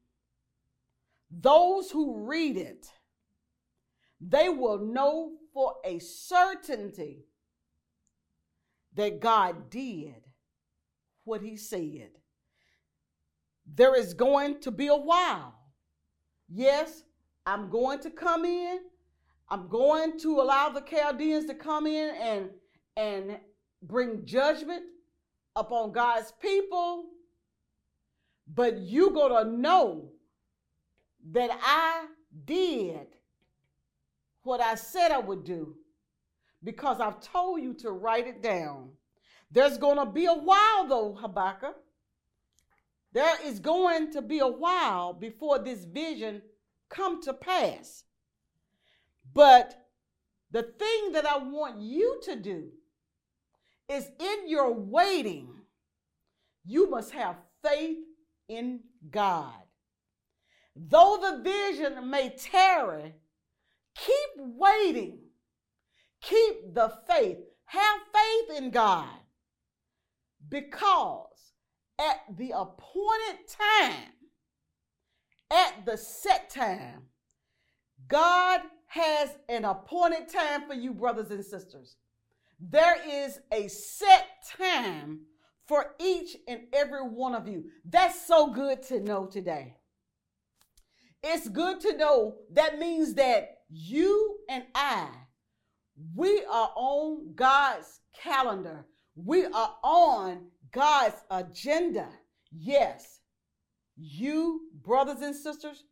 those 1.29 1.91
who 1.91 2.25
read 2.25 2.57
it, 2.57 2.87
they 4.19 4.49
will 4.49 4.79
know 4.79 5.33
for 5.55 5.75
a 5.85 5.99
certainty 5.99 7.23
that 8.93 9.21
God 9.21 9.69
did 9.69 10.21
what 11.23 11.41
he 11.41 11.55
said. 11.55 12.09
There 13.65 13.95
is 13.95 14.13
going 14.13 14.59
to 14.59 14.69
be 14.69 14.87
a 14.87 14.95
while. 14.95 15.55
Yes, 16.49 17.03
I'm 17.45 17.69
going 17.69 17.99
to 17.99 18.09
come 18.09 18.43
in. 18.43 18.79
I'm 19.47 19.69
going 19.69 20.19
to 20.19 20.41
allow 20.41 20.69
the 20.69 20.81
Chaldeans 20.81 21.45
to 21.45 21.53
come 21.53 21.87
in 21.87 22.13
and 22.15 22.49
and 22.97 23.37
bring 23.81 24.25
judgment 24.25 24.83
upon 25.55 25.93
God's 25.93 26.33
people. 26.41 27.05
But 28.53 28.81
you're 28.81 29.11
going 29.11 29.45
to 29.45 29.49
know 29.49 30.11
that 31.31 31.49
I 31.63 32.07
did 32.43 33.07
what 34.45 34.61
I 34.61 34.75
said 34.75 35.11
I 35.11 35.19
would 35.19 35.43
do 35.43 35.75
because 36.63 36.99
I've 36.99 37.21
told 37.21 37.61
you 37.61 37.73
to 37.75 37.91
write 37.91 38.27
it 38.27 38.41
down. 38.41 38.89
There's 39.51 39.77
going 39.77 39.97
to 39.97 40.05
be 40.05 40.25
a 40.25 40.33
while, 40.33 40.87
though, 40.87 41.13
Habakkuk. 41.13 41.75
There 43.13 43.35
is 43.45 43.59
going 43.59 44.11
to 44.11 44.21
be 44.21 44.39
a 44.39 44.47
while 44.47 45.13
before 45.13 45.59
this 45.59 45.85
vision 45.85 46.41
come 46.89 47.21
to 47.21 47.33
pass. 47.33 48.03
But 49.33 49.87
the 50.51 50.63
thing 50.63 51.11
that 51.13 51.25
I 51.25 51.37
want 51.37 51.79
you 51.79 52.19
to 52.23 52.35
do 52.35 52.69
is 53.87 54.09
in 54.19 54.49
your 54.49 54.73
waiting, 54.73 55.49
you 56.65 56.89
must 56.89 57.11
have 57.11 57.35
faith 57.63 57.99
in 58.49 58.81
God. 59.11 59.53
Though 60.75 61.17
the 61.21 61.41
vision 61.41 62.09
may 62.09 62.29
tarry, 62.29 63.13
keep 63.95 64.31
waiting. 64.37 65.19
Keep 66.21 66.73
the 66.73 66.91
faith. 67.07 67.37
Have 67.65 67.99
faith 68.13 68.57
in 68.57 68.71
God. 68.71 69.09
Because 70.47 71.53
at 71.99 72.21
the 72.37 72.51
appointed 72.51 73.47
time, 73.47 74.13
at 75.51 75.85
the 75.85 75.97
set 75.97 76.49
time, 76.49 77.03
God 78.07 78.61
has 78.87 79.29
an 79.49 79.65
appointed 79.65 80.29
time 80.29 80.67
for 80.67 80.73
you, 80.73 80.93
brothers 80.93 81.31
and 81.31 81.43
sisters. 81.43 81.97
There 82.59 82.97
is 83.07 83.39
a 83.51 83.67
set 83.67 84.27
time 84.57 85.21
for 85.67 85.95
each 85.99 86.37
and 86.47 86.61
every 86.73 87.01
one 87.01 87.35
of 87.35 87.47
you. 87.47 87.65
That's 87.83 88.25
so 88.25 88.51
good 88.51 88.83
to 88.83 88.99
know 88.99 89.25
today. 89.25 89.75
It's 91.23 91.49
good 91.49 91.79
to 91.81 91.97
know 91.97 92.35
that 92.53 92.77
means 92.77 93.15
that 93.15 93.54
you 93.75 94.37
and 94.47 94.63
I, 94.73 95.09
we 96.15 96.43
are 96.49 96.71
on 96.75 97.33
God's 97.35 97.99
calendar. 98.21 98.85
We 99.15 99.45
are 99.45 99.75
on 99.83 100.47
God's 100.71 101.17
agenda. 101.29 102.07
Yes, 102.51 103.19
you, 103.97 104.61
brothers 104.81 105.21
and 105.21 105.35
sisters, 105.35 105.83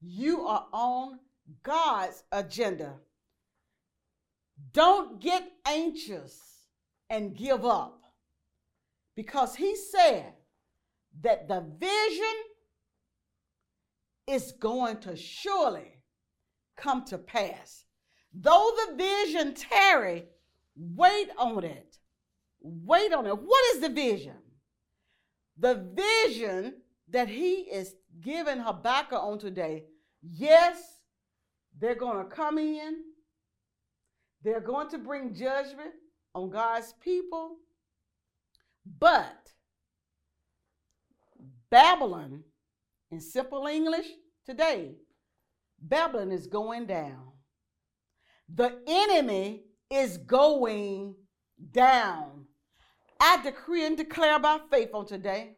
you 0.00 0.46
are 0.46 0.66
on 0.72 1.18
God's 1.62 2.22
agenda. 2.32 2.94
Don't 4.72 5.20
get 5.20 5.50
anxious 5.66 6.40
and 7.10 7.36
give 7.36 7.64
up 7.64 8.04
because 9.14 9.54
He 9.54 9.76
said 9.76 10.32
that 11.20 11.46
the 11.46 11.62
vision 11.78 12.36
is 14.26 14.52
going 14.52 14.98
to 15.00 15.14
surely 15.14 15.97
come 16.78 17.04
to 17.06 17.18
pass. 17.18 17.84
Though 18.32 18.70
the 18.86 18.96
vision 18.96 19.54
tarry, 19.54 20.26
wait 20.76 21.28
on 21.36 21.64
it. 21.64 21.98
Wait 22.60 23.12
on 23.12 23.26
it. 23.26 23.38
What 23.38 23.74
is 23.74 23.80
the 23.80 23.88
vision? 23.88 24.36
The 25.58 25.92
vision 25.94 26.74
that 27.08 27.28
he 27.28 27.62
is 27.62 27.96
giving 28.20 28.58
Habakkuk 28.58 29.18
on 29.20 29.38
today, 29.38 29.84
yes, 30.22 31.00
they're 31.78 31.94
going 31.94 32.24
to 32.24 32.34
come 32.34 32.58
in. 32.58 33.02
They're 34.42 34.60
going 34.60 34.88
to 34.90 34.98
bring 34.98 35.34
judgment 35.34 35.94
on 36.34 36.50
God's 36.50 36.94
people. 37.00 37.56
But 38.98 39.52
Babylon, 41.70 42.44
in 43.10 43.20
simple 43.20 43.66
English 43.66 44.06
today, 44.46 44.94
Babylon 45.80 46.32
is 46.32 46.46
going 46.46 46.86
down. 46.86 47.32
The 48.52 48.78
enemy 48.86 49.64
is 49.90 50.16
going 50.18 51.14
down. 51.72 52.46
I 53.20 53.42
decree 53.42 53.86
and 53.86 53.96
declare 53.96 54.38
by 54.38 54.60
faith 54.70 54.90
on 54.94 55.06
today 55.06 55.56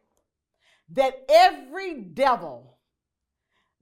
that 0.93 1.25
every 1.29 2.01
devil 2.01 2.77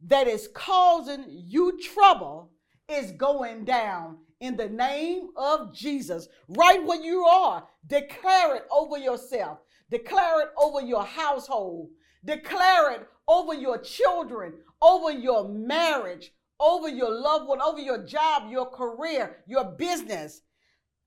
that 0.06 0.28
is 0.28 0.50
causing 0.54 1.26
you 1.28 1.80
trouble 1.82 2.52
is 2.88 3.12
going 3.12 3.66
down 3.66 4.18
in 4.40 4.56
the 4.56 4.70
name 4.70 5.30
of 5.36 5.74
Jesus. 5.74 6.28
Right 6.48 6.84
where 6.84 7.02
you 7.02 7.24
are, 7.26 7.68
declare 7.88 8.56
it 8.56 8.64
over 8.72 8.98
yourself, 8.98 9.60
declare 9.90 10.42
it 10.42 10.50
over 10.58 10.82
your 10.82 11.04
household, 11.04 11.90
declare 12.24 12.92
it 12.94 13.08
over 13.28 13.54
your 13.54 13.78
children, 13.78 14.54
over 14.82 15.12
your 15.12 15.48
marriage, 15.48 16.32
over 16.60 16.90
your 16.90 17.12
loved 17.12 17.48
one, 17.48 17.62
over 17.62 17.80
your 17.80 18.04
job, 18.06 18.52
your 18.52 18.70
career, 18.70 19.38
your 19.48 19.66
business. 19.66 20.42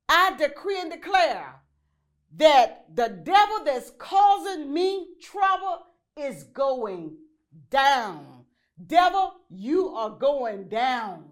I 0.08 0.34
decree 0.36 0.80
and 0.80 0.90
declare 0.90 1.62
that 2.36 2.86
the 2.94 3.08
devil 3.08 3.64
that's 3.64 3.92
causing 3.98 4.72
me 4.72 5.08
trouble 5.22 5.86
is 6.16 6.44
going 6.44 7.16
down. 7.70 8.44
Devil, 8.86 9.34
you 9.50 9.88
are 9.88 10.10
going 10.10 10.68
down. 10.68 11.24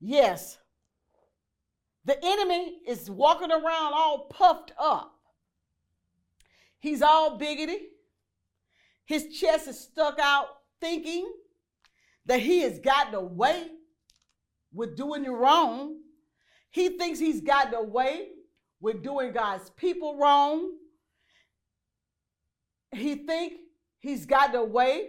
Yes. 0.00 0.58
The 2.04 2.18
enemy 2.22 2.78
is 2.86 3.10
walking 3.10 3.50
around 3.50 3.92
all 3.94 4.26
puffed 4.30 4.72
up. 4.78 5.14
He's 6.80 7.02
all 7.02 7.38
biggity. 7.38 7.78
His 9.08 9.26
chest 9.28 9.68
is 9.68 9.80
stuck 9.80 10.18
out, 10.18 10.48
thinking 10.82 11.32
that 12.26 12.40
he 12.40 12.60
has 12.60 12.78
gotten 12.78 13.14
away 13.14 13.68
with 14.70 14.98
doing 14.98 15.24
you 15.24 15.34
wrong. 15.34 15.96
He 16.70 16.90
thinks 16.90 17.18
he's 17.18 17.40
gotten 17.40 17.72
away 17.72 18.28
with 18.80 19.02
doing 19.02 19.32
God's 19.32 19.70
people 19.70 20.18
wrong. 20.18 20.72
He 22.92 23.14
think 23.14 23.54
he's 24.00 24.26
gotten 24.26 24.56
away 24.56 25.08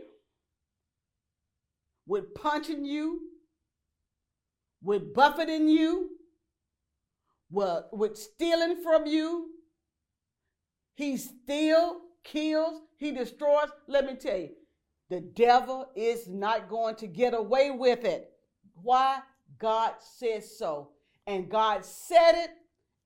with 2.07 2.33
punching 2.35 2.85
you, 2.85 3.19
with 4.81 5.13
buffeting 5.13 5.67
you, 5.67 6.11
with, 7.51 7.83
with 7.91 8.17
stealing 8.17 8.81
from 8.81 9.05
you. 9.05 9.49
He 10.95 11.17
steals, 11.17 11.97
kills, 12.23 12.81
he 12.99 13.11
destroys. 13.11 13.69
Let 13.87 14.05
me 14.05 14.15
tell 14.15 14.37
you, 14.37 14.49
the 15.09 15.21
devil 15.21 15.89
is 15.95 16.27
not 16.27 16.69
going 16.69 16.95
to 16.97 17.07
get 17.07 17.33
away 17.33 17.71
with 17.71 18.03
it. 18.05 18.31
Why? 18.75 19.19
God 19.57 19.93
says 19.99 20.57
so. 20.57 20.91
And 21.25 21.49
God 21.49 21.83
said 21.83 22.33
it, 22.33 22.49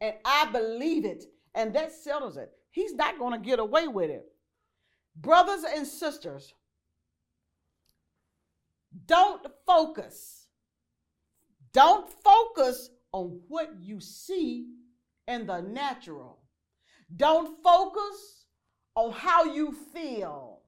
and 0.01 0.15
I 0.25 0.49
believe 0.51 1.05
it. 1.05 1.25
And 1.55 1.73
that 1.75 1.91
settles 1.91 2.37
it. 2.37 2.51
He's 2.71 2.95
not 2.95 3.19
going 3.19 3.33
to 3.33 3.45
get 3.45 3.59
away 3.59 3.87
with 3.87 4.09
it. 4.09 4.25
Brothers 5.15 5.63
and 5.63 5.85
sisters, 5.85 6.53
don't 9.05 9.45
focus. 9.65 10.47
Don't 11.71 12.09
focus 12.23 12.89
on 13.11 13.39
what 13.47 13.75
you 13.79 13.99
see 13.99 14.69
in 15.27 15.45
the 15.45 15.61
natural. 15.61 16.39
Don't 17.15 17.61
focus 17.63 18.42
on 18.95 19.11
how 19.11 19.45
you 19.45 19.75
feel. 19.93 20.61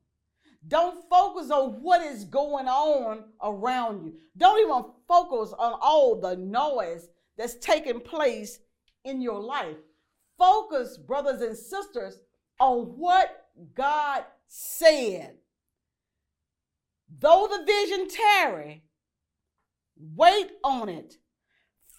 Don't 0.68 1.08
focus 1.10 1.52
on 1.52 1.82
what 1.82 2.02
is 2.02 2.24
going 2.26 2.68
on 2.68 3.26
around 3.44 4.04
you. 4.04 4.14
Don't 4.36 4.60
even 4.60 4.92
focus 5.08 5.54
on 5.58 5.78
all 5.80 6.20
the 6.20 6.36
noise 6.36 7.10
that's 7.38 7.56
taking 7.56 8.00
place 8.00 8.60
in 9.04 9.22
your 9.22 9.40
life. 9.40 9.78
Focus, 10.38 10.98
brothers 10.98 11.42
and 11.42 11.56
sisters, 11.56 12.20
on 12.60 12.98
what 12.98 13.48
God 13.76 14.24
said. 14.48 15.36
Though 17.20 17.48
the 17.50 17.64
vision 17.64 18.08
tarry, 18.10 18.84
wait 19.98 20.50
on 20.64 20.90
it. 20.90 21.18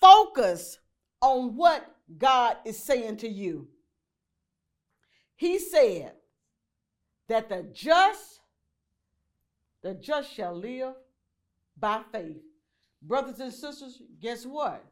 Focus 0.00 0.78
on 1.22 1.56
what 1.56 1.86
God 2.18 2.56
is 2.64 2.82
saying 2.82 3.18
to 3.18 3.28
you. 3.28 3.68
He 5.36 5.58
said 5.58 6.12
that 7.28 7.48
the 7.48 7.68
just, 7.72 8.40
the 9.82 9.94
just 9.94 10.32
shall 10.32 10.54
live 10.54 10.94
by 11.78 12.02
faith. 12.12 12.42
Brothers 13.02 13.40
and 13.40 13.52
sisters, 13.52 14.00
guess 14.20 14.44
what? 14.44 14.84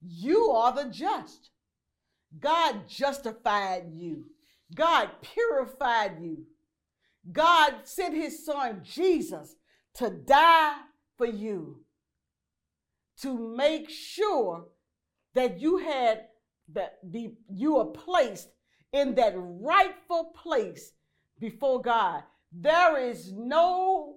You 0.00 0.50
are 0.50 0.72
the 0.72 0.90
just. 0.90 1.50
God 2.38 2.88
justified 2.88 3.84
you. 3.92 4.24
God 4.74 5.10
purified 5.22 6.20
you. 6.20 6.44
God 7.32 7.74
sent 7.84 8.14
his 8.14 8.44
son 8.44 8.82
Jesus 8.84 9.56
to 9.94 10.10
die 10.10 10.76
for 11.16 11.26
you 11.26 11.80
to 13.22 13.56
make 13.56 13.90
sure 13.90 14.66
that 15.34 15.60
you 15.60 15.78
had 15.78 16.26
that 16.72 16.98
the 17.02 17.32
you 17.50 17.78
are 17.78 17.86
placed 17.86 18.48
in 18.92 19.14
that 19.14 19.34
rightful 19.36 20.32
place 20.36 20.92
before 21.40 21.80
God. 21.80 22.22
There 22.52 22.98
is 22.98 23.32
no 23.32 24.16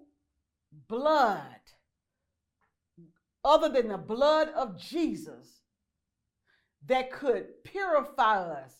blood 0.87 1.43
other 3.43 3.69
than 3.69 3.89
the 3.89 3.97
blood 3.97 4.49
of 4.49 4.79
Jesus 4.79 5.61
that 6.87 7.11
could 7.11 7.63
purify 7.63 8.37
us 8.37 8.73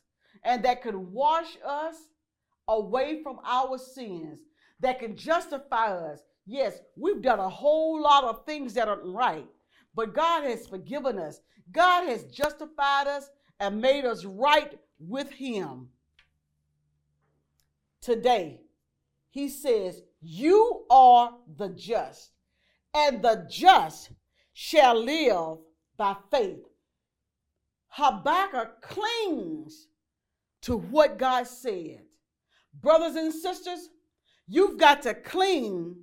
and 0.44 0.64
that 0.64 0.82
could 0.82 0.96
wash 0.96 1.58
us 1.66 1.96
away 2.68 3.22
from 3.22 3.40
our 3.46 3.78
sins, 3.78 4.40
that 4.80 5.00
can 5.00 5.16
justify 5.16 5.88
us. 5.88 6.22
Yes, 6.46 6.80
we've 6.96 7.22
done 7.22 7.40
a 7.40 7.50
whole 7.50 8.02
lot 8.02 8.24
of 8.24 8.46
things 8.46 8.74
that 8.74 8.88
aren't 8.88 9.04
right, 9.06 9.48
but 9.94 10.16
God 10.16 10.44
has 10.44 10.68
forgiven 10.68 11.20
us. 11.20 11.42
God 11.72 12.08
has 12.08 12.24
justified 12.26 13.08
us 13.08 13.30
and 13.60 13.82
made 13.82 14.06
us 14.06 14.26
right 14.26 14.80
with 15.00 15.32
Him. 15.32 15.90
Today, 18.02 18.62
He 19.30 19.48
says, 19.48 20.02
You 20.22 20.86
are 20.90 21.34
the 21.58 21.70
just, 21.70 22.32
and 22.94 23.22
the 23.22 23.48
just 23.50 24.12
shall 24.54 24.96
live 24.96 25.60
by 25.98 26.16
faith. 26.30 26.66
Habakkuk 27.90 28.82
clings 28.82 29.88
to 30.62 30.78
what 30.78 31.18
God 31.18 31.46
said. 31.48 32.02
Brothers 32.82 33.16
and 33.16 33.34
sisters, 33.34 33.90
you've 34.48 34.80
got 34.80 35.02
to 35.04 35.14
cling 35.14 35.96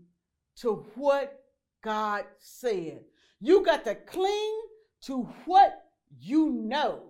to 0.57 0.87
what 0.95 1.41
God 1.83 2.25
said. 2.39 3.01
You've 3.41 3.65
got 3.65 3.85
to 3.85 3.95
cling 3.95 4.61
to 5.03 5.23
what 5.47 5.85
you 6.21 6.51
know. 6.51 7.05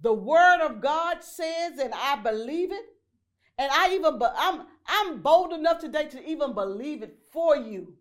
The 0.00 0.12
word 0.12 0.60
of 0.64 0.80
God 0.80 1.22
says, 1.22 1.78
and 1.78 1.92
I 1.94 2.16
believe 2.16 2.72
it. 2.72 2.84
And 3.60 3.70
I 3.70 3.92
even, 3.92 4.18
I'm, 4.38 4.62
I'm 4.86 5.20
bold 5.20 5.52
enough 5.52 5.80
today 5.80 6.06
to 6.06 6.26
even 6.26 6.54
believe 6.54 7.02
it 7.02 7.18
for 7.30 7.54
you. 7.54 7.92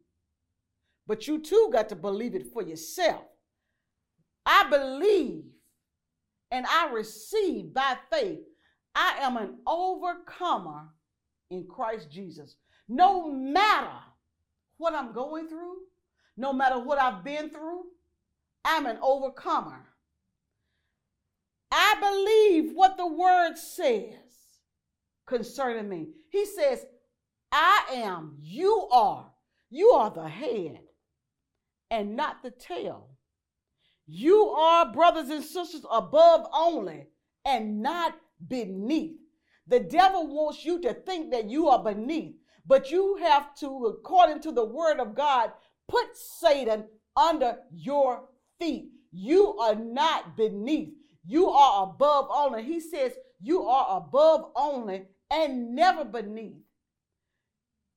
But 1.06 1.28
you 1.28 1.38
too 1.42 1.70
got 1.74 1.90
to 1.90 1.98
believe 1.98 2.34
it 2.34 2.54
for 2.54 2.62
yourself. 2.62 3.26
I 4.46 4.70
believe 4.70 5.44
and 6.50 6.66
I 6.66 6.94
receive 6.94 7.74
by 7.74 7.98
faith. 8.10 8.40
I 8.96 9.18
am 9.20 9.36
an 9.36 9.58
overcomer 9.68 10.94
in 11.52 11.66
Christ 11.68 12.10
Jesus. 12.10 12.56
No 12.88 13.30
matter 13.30 13.98
what 14.78 14.94
I'm 14.94 15.12
going 15.12 15.50
through, 15.50 15.80
no 16.38 16.54
matter 16.54 16.80
what 16.80 17.02
I've 17.02 17.26
been 17.26 17.50
through, 17.50 17.84
I'm 18.64 18.86
an 18.86 18.98
overcomer. 19.02 19.90
I 21.70 21.96
believe 22.00 22.72
what 22.74 22.96
the 22.96 23.08
word 23.08 23.58
says 23.58 24.29
concerning 25.30 25.88
me. 25.88 26.08
He 26.30 26.46
says, 26.46 26.86
I 27.52 27.86
am, 27.94 28.36
you 28.42 28.88
are, 28.92 29.32
you 29.70 29.90
are 29.92 30.12
the 30.12 30.28
head 30.28 30.80
and 31.90 32.16
not 32.18 32.44
the 32.44 32.52
tail. 32.52 33.08
You 34.08 34.50
are, 34.50 34.92
brothers 34.92 35.30
and 35.30 35.44
sisters, 35.44 35.86
above 35.90 36.48
only 36.54 37.08
and 37.46 37.82
not 37.82 38.16
beneath. 38.48 39.18
The 39.68 39.80
devil 39.80 40.28
wants 40.28 40.66
you 40.66 40.82
to 40.82 40.94
think 40.94 41.32
that 41.32 41.50
you 41.50 41.70
are 41.70 41.84
beneath, 41.84 42.36
but 42.66 42.90
you 42.90 43.18
have 43.22 43.56
to, 43.60 43.86
according 43.86 44.42
to 44.42 44.52
the 44.52 44.66
word 44.66 45.00
of 45.00 45.16
God, 45.16 45.52
put 45.88 46.18
Satan 46.18 46.86
under 47.16 47.58
your 47.72 48.24
feet. 48.60 48.90
You 49.12 49.58
are 49.60 49.76
not 49.76 50.36
beneath. 50.36 50.90
You 51.26 51.50
are 51.50 51.84
above 51.84 52.30
only. 52.34 52.64
He 52.64 52.80
says 52.80 53.14
you 53.40 53.64
are 53.64 53.98
above 53.98 54.52
only 54.56 55.04
and 55.32 55.76
never 55.76 56.04
beneath. 56.04 56.64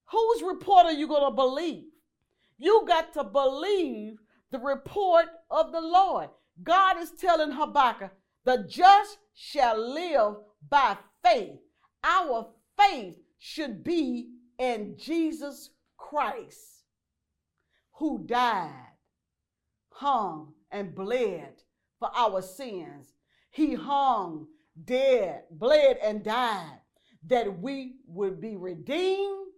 Whose 0.06 0.42
report 0.42 0.86
are 0.86 0.92
you 0.92 1.08
going 1.08 1.30
to 1.30 1.34
believe? 1.34 1.84
You 2.58 2.84
got 2.86 3.12
to 3.14 3.24
believe 3.24 4.18
the 4.50 4.58
report 4.58 5.26
of 5.50 5.72
the 5.72 5.80
Lord. 5.80 6.28
God 6.62 6.98
is 6.98 7.12
telling 7.12 7.50
Habakkuk, 7.50 8.10
the 8.44 8.66
just 8.68 9.18
shall 9.34 9.78
live 9.78 10.36
by 10.68 10.98
faith. 11.24 11.58
Our 12.04 12.50
faith 12.78 13.16
should 13.38 13.82
be 13.82 14.28
in 14.58 14.96
Jesus 14.98 15.70
Christ, 15.96 16.84
who 17.92 18.24
died, 18.26 18.70
hung, 19.90 20.52
and 20.70 20.94
bled 20.94 21.62
for 21.98 22.10
our 22.14 22.42
sins. 22.42 23.14
He 23.50 23.74
hung, 23.74 24.46
dead, 24.84 25.44
bled, 25.50 25.98
and 26.02 26.22
died 26.22 26.81
that 27.26 27.60
we 27.60 27.96
would 28.06 28.40
be 28.40 28.56
redeemed 28.56 29.48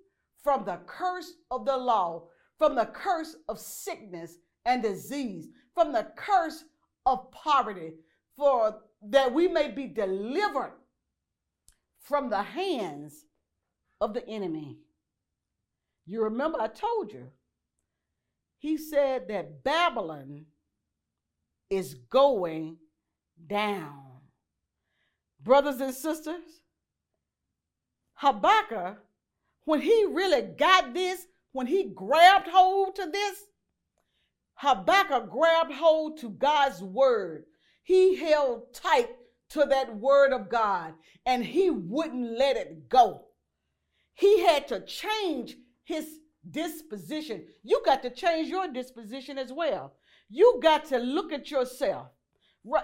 from 0.42 0.64
the 0.64 0.79
curse 0.87 1.33
of 1.50 1.64
the 1.64 1.77
law, 1.77 2.24
from 2.59 2.74
the 2.74 2.87
curse 2.87 3.37
of 3.48 3.59
sickness 3.59 4.38
and 4.64 4.83
disease, 4.83 5.48
from 5.74 5.92
the 5.92 6.07
curse 6.16 6.64
of 7.07 7.31
poverty, 7.33 7.92
for 8.37 8.81
that 9.03 9.33
we 9.33 9.48
may 9.48 9.70
be 9.70 9.87
delivered 9.87 10.74
from 12.00 12.29
the 12.29 12.42
hands 12.42 13.24
of 14.00 14.12
the 14.12 14.27
enemy. 14.29 14.79
You 16.07 16.22
remember, 16.24 16.61
I 16.61 16.68
told 16.68 17.12
you, 17.12 17.29
he 18.59 18.77
said 18.77 19.29
that 19.29 19.64
Babylon 19.64 20.46
is 21.70 21.94
going 21.94 22.77
down. 23.46 24.20
Brothers 25.42 25.81
and 25.81 25.94
sisters, 25.94 26.62
Habakkuk, 28.24 29.04
when 29.66 29.82
he 29.82 30.06
really 30.10 30.40
got 30.40 30.94
this, 30.94 31.26
when 31.52 31.66
he 31.66 31.92
grabbed 31.94 32.48
hold 32.48 32.96
to 32.96 33.04
this, 33.12 33.38
Habakkuk 34.54 35.28
grabbed 35.28 35.72
hold 35.72 36.18
to 36.20 36.30
God's 36.30 36.82
word. 36.82 37.44
He 37.82 38.16
held 38.16 38.72
tight 38.72 39.10
to 39.50 39.66
that 39.68 39.98
word 39.98 40.32
of 40.32 40.48
God 40.48 40.94
and 41.26 41.44
he 41.44 41.68
wouldn't 41.68 42.38
let 42.38 42.56
it 42.56 42.88
go. 42.88 43.26
He 44.14 44.40
had 44.40 44.68
to 44.68 44.80
change 44.87 45.56
his 45.84 46.06
disposition. 46.50 47.44
You 47.62 47.82
got 47.84 48.02
to 48.04 48.10
change 48.10 48.48
your 48.48 48.68
disposition 48.68 49.37
as 49.37 49.52
well. 49.52 49.92
You 50.30 50.60
got 50.62 50.87
to 50.87 50.98
look 50.98 51.30
at 51.30 51.50
yourself 51.50 52.06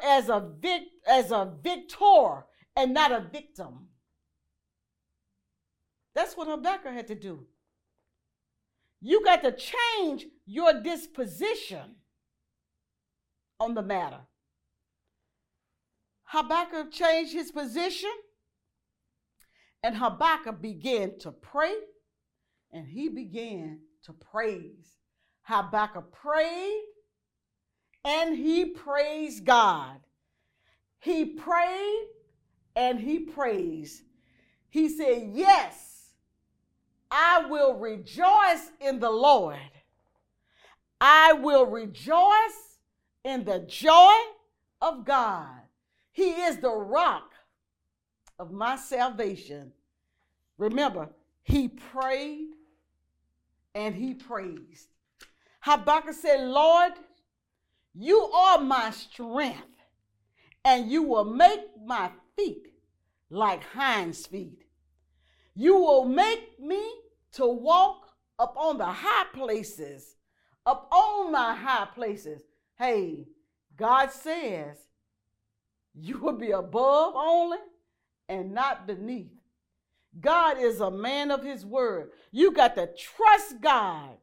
as 0.02 0.28
a 0.28 0.50
vic, 0.60 0.82
as 1.08 1.30
a 1.30 1.50
victor 1.62 2.44
and 2.76 2.92
not 2.92 3.10
a 3.10 3.26
victim. 3.32 3.86
That's 6.14 6.36
what 6.36 6.48
Habakkuk 6.48 6.92
had 6.92 7.06
to 7.08 7.14
do. 7.14 7.46
You 9.00 9.24
got 9.24 9.42
to 9.42 9.52
change 9.52 10.26
your 10.44 10.82
disposition 10.82 11.96
on 13.58 13.74
the 13.74 13.82
matter. 13.82 14.20
Habakkuk 16.24 16.92
changed 16.92 17.32
his 17.32 17.50
position, 17.50 18.12
and 19.82 19.96
Habakkuk 19.96 20.60
began 20.60 21.18
to 21.20 21.32
pray, 21.32 21.74
and 22.72 22.86
he 22.86 23.08
began 23.08 23.80
to 24.04 24.12
praise. 24.12 24.98
Habakkuk 25.42 26.12
prayed, 26.12 26.82
and 28.04 28.36
he 28.36 28.66
praised 28.66 29.44
God. 29.44 29.98
He 30.98 31.24
prayed, 31.24 32.06
and 32.76 33.00
he 33.00 33.20
praised. 33.20 34.02
He 34.68 34.88
said, 34.88 35.30
Yes, 35.32 35.89
I 37.10 37.46
will 37.48 37.74
rejoice 37.74 38.70
in 38.80 39.00
the 39.00 39.10
Lord. 39.10 39.58
I 41.00 41.32
will 41.32 41.66
rejoice 41.66 42.78
in 43.24 43.44
the 43.44 43.60
joy 43.60 44.14
of 44.80 45.04
God. 45.04 45.48
He 46.12 46.30
is 46.30 46.58
the 46.58 46.72
rock 46.72 47.32
of 48.38 48.52
my 48.52 48.76
salvation. 48.76 49.72
Remember, 50.58 51.08
he 51.42 51.68
prayed 51.68 52.50
and 53.74 53.94
he 53.94 54.14
praised. 54.14 54.88
Habakkuk 55.60 56.14
said, 56.14 56.40
Lord, 56.48 56.92
you 57.94 58.22
are 58.22 58.60
my 58.60 58.90
strength, 58.90 59.66
and 60.64 60.90
you 60.90 61.02
will 61.02 61.24
make 61.24 61.60
my 61.84 62.10
feet 62.36 62.72
like 63.30 63.62
hinds' 63.64 64.26
feet. 64.26 64.64
You 65.54 65.76
will 65.76 66.04
make 66.04 66.58
me 66.60 66.99
to 67.32 67.46
walk 67.46 68.06
up 68.38 68.54
on 68.56 68.78
the 68.78 68.86
high 68.86 69.26
places, 69.34 70.16
up 70.66 70.88
on 70.92 71.32
my 71.32 71.54
high 71.54 71.88
places. 71.94 72.42
Hey, 72.78 73.26
God 73.76 74.10
says 74.10 74.76
you 75.94 76.18
will 76.18 76.36
be 76.36 76.50
above 76.50 77.14
only 77.16 77.58
and 78.28 78.52
not 78.52 78.86
beneath. 78.86 79.32
God 80.20 80.58
is 80.58 80.80
a 80.80 80.90
man 80.90 81.30
of 81.30 81.44
his 81.44 81.64
word. 81.64 82.10
You 82.32 82.52
got 82.52 82.74
to 82.76 82.88
trust 82.96 83.60
God 83.60 84.16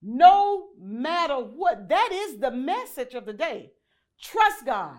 no 0.00 0.68
matter 0.80 1.36
what. 1.36 1.88
That 1.88 2.10
is 2.12 2.38
the 2.38 2.50
message 2.50 3.14
of 3.14 3.26
the 3.26 3.32
day. 3.32 3.72
Trust 4.20 4.64
God. 4.64 4.98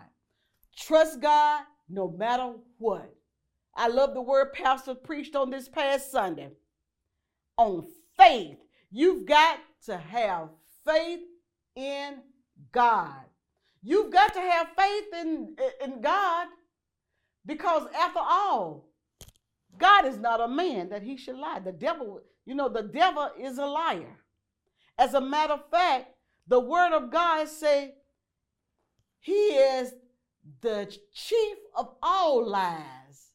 Trust 0.76 1.22
God 1.22 1.64
no 1.88 2.10
matter 2.10 2.54
what. 2.78 3.14
I 3.76 3.88
love 3.88 4.14
the 4.14 4.22
word 4.22 4.52
Pastor 4.54 4.96
preached 4.96 5.36
on 5.36 5.50
this 5.50 5.70
past 5.70 6.12
Sunday 6.12 6.50
on 7.60 7.86
faith. 8.18 8.58
You've 8.90 9.26
got 9.26 9.60
to 9.86 9.98
have 9.98 10.48
faith 10.86 11.20
in 11.76 12.22
God. 12.72 13.26
You've 13.84 14.12
got 14.12 14.34
to 14.34 14.40
have 14.40 14.68
faith 14.78 15.06
in, 15.22 15.56
in 15.84 16.02
God 16.02 16.48
because, 17.46 17.84
after 17.94 18.20
all, 18.20 18.88
God 19.78 20.06
is 20.06 20.18
not 20.18 20.42
a 20.42 20.48
man 20.48 20.90
that 20.90 21.04
he 21.04 21.18
should 21.18 21.36
lie. 21.36 21.60
The 21.60 21.74
devil, 21.74 22.22
you 22.46 22.56
know, 22.56 22.70
the 22.70 22.84
devil 22.84 23.30
is 23.38 23.58
a 23.58 23.66
liar. 23.66 24.18
As 24.98 25.14
a 25.14 25.22
matter 25.22 25.54
of 25.54 25.70
fact, 25.70 26.08
the 26.48 26.60
word 26.60 26.94
of 26.94 27.12
God 27.12 27.48
say 27.48 27.94
he 29.20 29.32
is 29.32 29.94
the 30.62 30.94
chief 31.14 31.58
of 31.76 31.90
all 32.02 32.46
lies. 32.46 33.32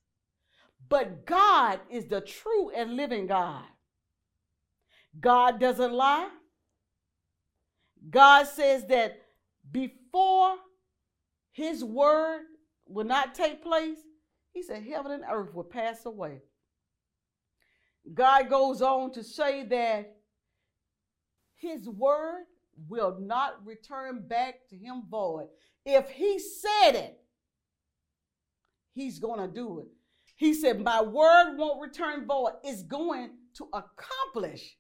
But 0.89 1.27
God 1.27 1.81
is 1.91 2.07
the 2.07 2.21
true 2.23 2.71
and 2.71 2.97
living 2.97 3.27
God. 3.27 3.65
God 5.21 5.61
doesn't 5.61 5.93
lie. 5.93 6.29
God 8.11 8.47
says 8.47 8.87
that 8.87 9.21
before 9.71 10.57
his 11.53 11.83
word 11.83 12.43
will 12.87 13.05
not 13.05 13.35
take 13.35 13.63
place, 13.63 13.99
he 14.53 14.63
said 14.63 14.85
heaven 14.85 15.13
and 15.13 15.25
earth 15.31 15.55
will 15.55 15.65
pass 15.65 16.05
away. 16.05 16.41
God 18.13 18.51
goes 18.51 18.83
on 18.83 19.13
to 19.13 19.25
say 19.25 19.65
that 19.65 20.17
his 21.57 21.89
word 21.89 22.45
will 22.89 23.17
not 23.21 23.65
return 23.65 24.27
back 24.29 24.69
to 24.69 24.77
him 24.77 25.05
void. 25.09 25.49
If 25.87 26.11
he 26.11 26.39
said 26.39 26.93
it, 26.93 27.19
he's 28.93 29.19
going 29.19 29.41
to 29.41 29.53
do 29.53 29.81
it. 29.81 29.87
He 30.37 30.53
said, 30.53 30.81
My 30.81 31.01
word 31.01 31.57
won't 31.57 31.81
return 31.81 32.27
void. 32.27 32.53
It's 32.63 32.83
going 32.83 33.31
to 33.57 33.69
accomplish 33.73 34.77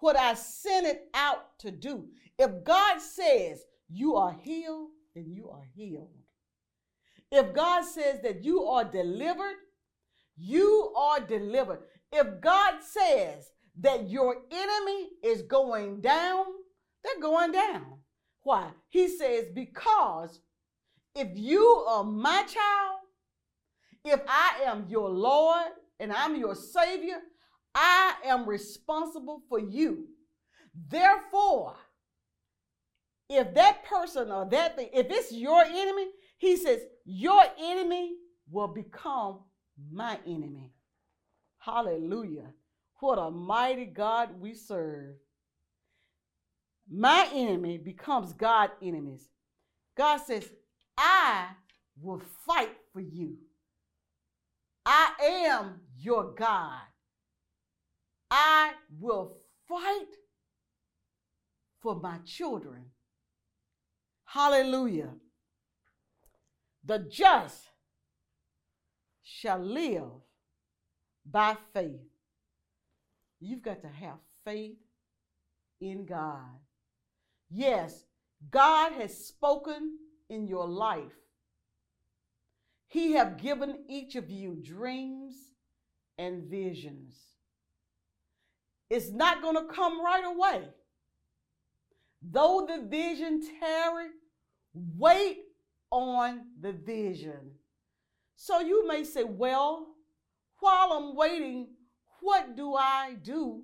what 0.00 0.16
I 0.16 0.34
sent 0.34 0.86
it 0.86 1.08
out 1.14 1.58
to 1.60 1.70
do. 1.70 2.08
If 2.38 2.64
God 2.64 3.00
says 3.00 3.64
you 3.88 4.16
are 4.16 4.32
healed, 4.32 4.88
then 5.14 5.32
you 5.32 5.50
are 5.50 5.64
healed. 5.74 6.10
If 7.30 7.54
God 7.54 7.84
says 7.84 8.20
that 8.22 8.42
you 8.42 8.64
are 8.64 8.84
delivered, 8.84 9.56
you 10.36 10.92
are 10.96 11.20
delivered. 11.20 11.80
If 12.12 12.40
God 12.40 12.74
says 12.82 13.50
that 13.80 14.10
your 14.10 14.36
enemy 14.50 15.08
is 15.22 15.42
going 15.42 16.00
down, 16.00 16.44
they're 17.04 17.20
going 17.20 17.52
down. 17.52 17.98
Why? 18.42 18.70
He 18.88 19.08
says, 19.08 19.46
because 19.54 20.40
if 21.14 21.28
you 21.34 21.62
are 21.88 22.04
my 22.04 22.42
child, 22.42 23.00
if 24.04 24.20
I 24.26 24.62
am 24.64 24.86
your 24.88 25.08
Lord 25.10 25.68
and 25.98 26.12
I'm 26.12 26.36
your 26.36 26.54
Savior, 26.54 27.18
I 27.74 28.14
am 28.24 28.48
responsible 28.48 29.42
for 29.48 29.58
you. 29.58 30.06
Therefore, 30.88 31.74
if 33.28 33.54
that 33.54 33.84
person 33.84 34.30
or 34.30 34.48
that 34.50 34.76
thing, 34.76 34.88
if 34.92 35.06
it's 35.10 35.32
your 35.32 35.62
enemy, 35.62 36.08
he 36.38 36.56
says, 36.56 36.80
your 37.04 37.42
enemy 37.60 38.14
will 38.50 38.68
become 38.68 39.40
my 39.92 40.18
enemy. 40.26 40.72
Hallelujah. 41.58 42.52
What 42.98 43.18
a 43.18 43.30
mighty 43.30 43.86
God 43.86 44.40
we 44.40 44.54
serve. 44.54 45.14
My 46.90 47.28
enemy 47.32 47.78
becomes 47.78 48.32
God's 48.32 48.72
enemies. 48.82 49.28
God 49.96 50.18
says, 50.18 50.50
I 50.98 51.46
will 52.00 52.20
fight 52.46 52.76
for 52.92 53.00
you. 53.00 53.36
I 54.84 55.12
am 55.22 55.80
your 55.96 56.34
God. 56.34 56.80
I 58.30 58.72
will 58.98 59.36
fight 59.68 60.16
for 61.80 61.96
my 61.96 62.18
children. 62.24 62.84
Hallelujah. 64.24 65.10
The 66.84 67.00
just 67.00 67.70
shall 69.22 69.58
live 69.58 70.10
by 71.24 71.56
faith. 71.74 72.00
You've 73.40 73.62
got 73.62 73.82
to 73.82 73.88
have 73.88 74.18
faith 74.44 74.78
in 75.80 76.04
God. 76.04 76.58
Yes, 77.50 78.04
God 78.50 78.92
has 78.92 79.26
spoken 79.26 79.98
in 80.28 80.46
your 80.46 80.68
life. 80.68 81.12
He 82.86 83.12
have 83.12 83.40
given 83.40 83.84
each 83.88 84.14
of 84.16 84.30
you 84.30 84.56
dreams 84.62 85.34
and 86.18 86.44
visions. 86.44 87.29
It's 88.90 89.10
not 89.10 89.40
going 89.40 89.54
to 89.54 89.72
come 89.72 90.04
right 90.04 90.24
away. 90.24 90.64
Though 92.20 92.66
the 92.68 92.84
vision 92.86 93.40
tarry, 93.60 94.08
wait 94.74 95.44
on 95.90 96.42
the 96.60 96.72
vision. 96.72 97.52
So 98.36 98.60
you 98.60 98.86
may 98.86 99.04
say, 99.04 99.24
well, 99.24 99.94
while 100.58 100.92
I'm 100.92 101.14
waiting, 101.14 101.68
what 102.20 102.56
do 102.56 102.74
I 102.74 103.14
do 103.22 103.62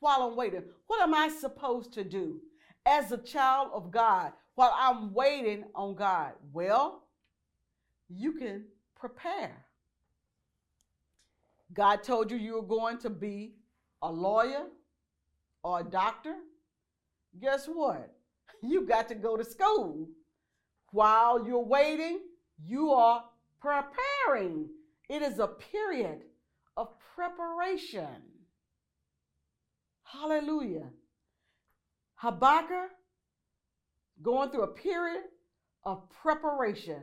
while 0.00 0.22
I'm 0.22 0.36
waiting? 0.36 0.64
What 0.88 1.00
am 1.00 1.14
I 1.14 1.28
supposed 1.28 1.92
to 1.94 2.04
do 2.04 2.40
as 2.84 3.12
a 3.12 3.18
child 3.18 3.70
of 3.72 3.90
God 3.90 4.32
while 4.56 4.74
I'm 4.76 5.14
waiting 5.14 5.64
on 5.74 5.94
God? 5.94 6.32
Well, 6.52 7.04
you 8.08 8.32
can 8.32 8.64
prepare. 8.98 9.64
God 11.72 12.02
told 12.02 12.30
you 12.30 12.36
you 12.36 12.54
were 12.54 12.62
going 12.62 12.98
to 12.98 13.10
be 13.10 13.52
a 14.02 14.10
lawyer 14.10 14.66
or 15.62 15.80
a 15.80 15.84
doctor. 15.84 16.34
Guess 17.40 17.66
what? 17.66 18.12
you 18.62 18.86
got 18.86 19.08
to 19.08 19.14
go 19.14 19.36
to 19.36 19.44
school. 19.44 20.08
While 20.92 21.46
you're 21.46 21.64
waiting, 21.64 22.20
you 22.64 22.90
are 22.90 23.24
preparing. 23.60 24.68
It 25.08 25.22
is 25.22 25.38
a 25.38 25.46
period 25.46 26.22
of 26.76 26.88
preparation. 27.14 28.22
Hallelujah. 30.04 30.88
Habakkuk 32.16 32.90
going 34.22 34.50
through 34.50 34.64
a 34.64 34.68
period 34.68 35.22
of 35.84 36.02
preparation. 36.22 37.02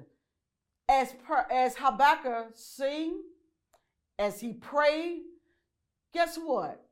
As, 0.90 1.14
per, 1.26 1.46
as 1.52 1.76
Habakkuk 1.76 2.52
sing, 2.54 3.22
as 4.18 4.40
he 4.40 4.54
prayed, 4.54 5.24
guess 6.14 6.38
what? 6.38 6.87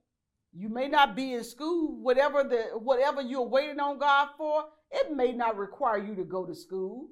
You 0.57 0.69
may 0.69 0.87
not 0.87 1.17
be 1.17 1.33
in 1.33 1.43
school, 1.43 2.01
whatever 2.01 2.41
the 2.41 2.79
whatever 2.79 3.21
you're 3.21 3.41
waiting 3.41 3.81
on 3.81 3.99
God 3.99 4.29
for, 4.37 4.63
it 4.89 5.13
may 5.13 5.33
not 5.33 5.57
require 5.57 5.97
you 5.97 6.15
to 6.15 6.23
go 6.23 6.45
to 6.45 6.55
school. 6.55 7.09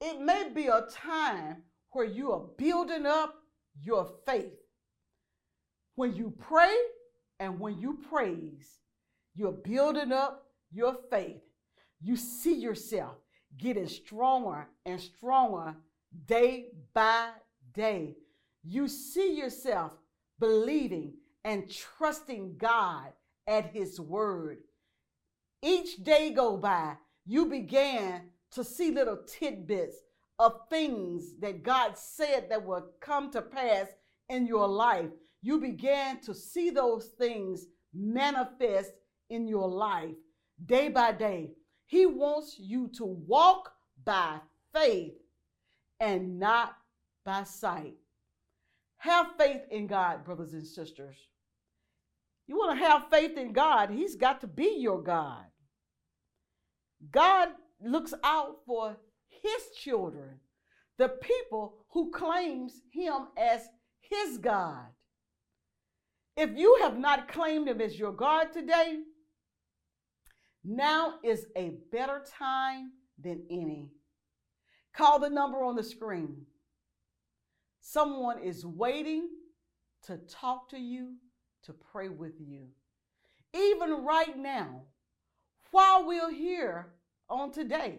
It 0.00 0.20
may 0.20 0.50
be 0.52 0.66
a 0.66 0.86
time 0.90 1.62
where 1.92 2.04
you 2.04 2.32
are 2.32 2.44
building 2.58 3.06
up 3.06 3.36
your 3.80 4.10
faith. 4.26 4.58
When 5.94 6.16
you 6.16 6.34
pray 6.36 6.74
and 7.38 7.60
when 7.60 7.78
you 7.78 7.98
praise, 8.10 8.80
you're 9.36 9.52
building 9.52 10.10
up 10.10 10.44
your 10.72 10.96
faith. 11.10 11.40
You 12.00 12.16
see 12.16 12.54
yourself 12.54 13.14
getting 13.56 13.86
stronger 13.86 14.66
and 14.84 15.00
stronger 15.00 15.76
day 16.26 16.70
by 16.92 17.30
day. 17.72 18.16
You 18.64 18.88
see 18.88 19.36
yourself 19.36 19.92
believing 20.40 21.14
and 21.48 21.70
trusting 21.70 22.58
God 22.58 23.06
at 23.46 23.72
His 23.72 23.98
word. 23.98 24.58
Each 25.62 25.96
day 25.96 26.28
go 26.28 26.58
by, 26.58 26.96
you 27.24 27.46
began 27.46 28.24
to 28.50 28.62
see 28.62 28.90
little 28.90 29.20
tidbits 29.26 29.96
of 30.38 30.68
things 30.68 31.38
that 31.40 31.62
God 31.62 31.96
said 31.96 32.50
that 32.50 32.66
would 32.66 32.82
come 33.00 33.30
to 33.30 33.40
pass 33.40 33.86
in 34.28 34.46
your 34.46 34.68
life. 34.68 35.08
You 35.40 35.58
began 35.58 36.20
to 36.20 36.34
see 36.34 36.68
those 36.68 37.06
things 37.18 37.64
manifest 37.94 38.92
in 39.30 39.48
your 39.48 39.68
life 39.68 40.16
day 40.66 40.90
by 40.90 41.12
day. 41.12 41.52
He 41.86 42.04
wants 42.04 42.56
you 42.58 42.88
to 42.98 43.06
walk 43.06 43.72
by 44.04 44.40
faith 44.74 45.14
and 45.98 46.38
not 46.38 46.76
by 47.24 47.44
sight. 47.44 47.94
Have 48.98 49.28
faith 49.38 49.62
in 49.70 49.86
God, 49.86 50.26
brothers 50.26 50.52
and 50.52 50.66
sisters. 50.66 51.16
You 52.48 52.56
want 52.56 52.78
to 52.78 52.84
have 52.84 53.10
faith 53.10 53.36
in 53.36 53.52
God, 53.52 53.90
He's 53.90 54.16
got 54.16 54.40
to 54.40 54.46
be 54.46 54.76
your 54.78 55.02
God. 55.02 55.44
God 57.12 57.50
looks 57.80 58.14
out 58.24 58.56
for 58.66 58.96
His 59.28 59.76
children, 59.76 60.40
the 60.96 61.10
people 61.10 61.84
who 61.90 62.10
claims 62.10 62.80
Him 62.90 63.28
as 63.36 63.68
His 64.00 64.38
God. 64.38 64.86
If 66.36 66.50
you 66.56 66.78
have 66.82 66.98
not 66.98 67.28
claimed 67.28 67.68
Him 67.68 67.82
as 67.82 67.98
your 67.98 68.12
God 68.12 68.52
today, 68.52 69.00
now 70.64 71.14
is 71.22 71.46
a 71.54 71.74
better 71.92 72.24
time 72.38 72.92
than 73.22 73.42
any. 73.50 73.90
Call 74.94 75.18
the 75.18 75.28
number 75.28 75.62
on 75.62 75.76
the 75.76 75.82
screen. 75.82 76.46
Someone 77.80 78.38
is 78.42 78.64
waiting 78.64 79.28
to 80.04 80.18
talk 80.28 80.70
to 80.70 80.78
you 80.78 81.16
to 81.68 81.74
pray 81.74 82.08
with 82.08 82.32
you. 82.40 82.62
Even 83.54 84.02
right 84.02 84.38
now, 84.38 84.84
while 85.70 86.06
we're 86.06 86.32
here 86.32 86.94
on 87.28 87.52
today, 87.52 87.98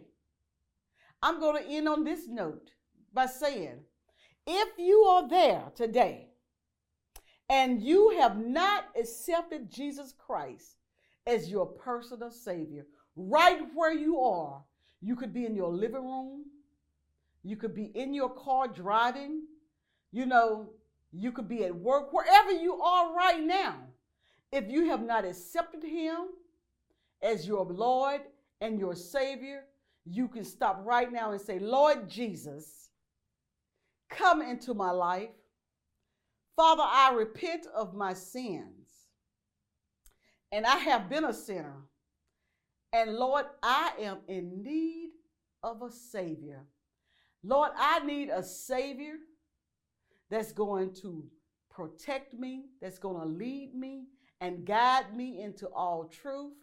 I'm 1.21 1.39
going 1.39 1.63
to 1.63 1.69
end 1.69 1.87
on 1.87 2.03
this 2.03 2.27
note 2.27 2.71
by 3.13 3.27
saying 3.27 3.81
if 4.47 4.69
you 4.79 5.01
are 5.01 5.29
there 5.29 5.65
today 5.75 6.29
and 7.47 7.79
you 7.79 8.17
have 8.19 8.39
not 8.39 8.85
accepted 8.99 9.71
Jesus 9.71 10.15
Christ 10.17 10.77
as 11.27 11.51
your 11.51 11.67
personal 11.67 12.31
Savior, 12.31 12.87
right 13.15 13.59
where 13.75 13.93
you 13.93 14.19
are, 14.19 14.63
you 14.99 15.15
could 15.15 15.31
be 15.31 15.45
in 15.45 15.55
your 15.55 15.69
living 15.69 16.05
room, 16.05 16.45
you 17.43 17.55
could 17.55 17.75
be 17.75 17.91
in 17.93 18.15
your 18.15 18.29
car 18.29 18.67
driving, 18.67 19.43
you 20.11 20.25
know, 20.25 20.71
you 21.11 21.31
could 21.31 21.47
be 21.47 21.65
at 21.65 21.75
work, 21.75 22.13
wherever 22.13 22.51
you 22.51 22.81
are 22.81 23.13
right 23.15 23.41
now. 23.41 23.77
If 24.51 24.69
you 24.69 24.85
have 24.89 25.03
not 25.03 25.25
accepted 25.25 25.83
Him 25.83 26.29
as 27.21 27.47
your 27.47 27.65
Lord 27.65 28.21
and 28.61 28.79
your 28.79 28.95
Savior, 28.95 29.63
you 30.05 30.27
can 30.27 30.43
stop 30.43 30.81
right 30.83 31.11
now 31.11 31.31
and 31.31 31.41
say, 31.41 31.59
Lord 31.59 32.09
Jesus, 32.09 32.89
come 34.09 34.41
into 34.41 34.73
my 34.73 34.91
life. 34.91 35.29
Father, 36.55 36.83
I 36.85 37.13
repent 37.13 37.67
of 37.75 37.93
my 37.93 38.13
sins. 38.13 38.89
And 40.51 40.65
I 40.65 40.77
have 40.77 41.09
been 41.09 41.25
a 41.25 41.33
sinner. 41.33 41.75
And 42.91 43.15
Lord, 43.15 43.45
I 43.61 43.91
am 43.99 44.17
in 44.27 44.63
need 44.63 45.11
of 45.61 45.83
a 45.83 45.91
Savior. 45.91 46.65
Lord, 47.43 47.71
I 47.77 47.99
need 47.99 48.29
a 48.29 48.43
Savior 48.43 49.13
that's 50.29 50.51
going 50.51 50.93
to 51.01 51.23
protect 51.69 52.33
me, 52.33 52.65
that's 52.81 52.99
going 52.99 53.19
to 53.19 53.27
lead 53.27 53.73
me 53.73 54.05
and 54.41 54.65
guide 54.65 55.15
me 55.15 55.41
into 55.41 55.67
all 55.67 56.05
truth. 56.05 56.53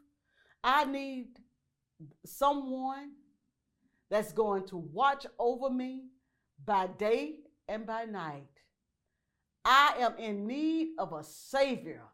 I 0.62 0.85
need 0.85 1.38
someone 2.24 3.12
that's 4.11 4.33
going 4.33 4.66
to 4.68 4.76
watch 4.76 5.26
over 5.38 5.70
me 5.70 6.05
by 6.64 6.87
day 6.87 7.37
and 7.68 7.87
by 7.87 8.05
night. 8.05 8.48
I 9.64 9.94
am 9.98 10.16
in 10.18 10.46
need 10.46 10.90
of 10.98 11.12
a 11.12 11.24
Savior. 11.24 12.05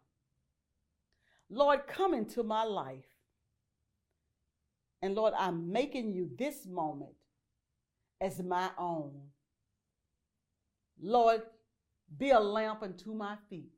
Lord, 1.50 1.86
come 1.86 2.14
into 2.14 2.42
my 2.42 2.64
life. 2.64 3.04
And 5.02 5.14
Lord, 5.14 5.34
I'm 5.36 5.70
making 5.70 6.12
you 6.12 6.30
this 6.38 6.66
moment 6.66 7.12
as 8.20 8.42
my 8.42 8.70
own. 8.78 9.12
Lord, 11.02 11.42
be 12.16 12.30
a 12.30 12.38
lamp 12.38 12.82
unto 12.82 13.12
my 13.12 13.36
feet 13.50 13.72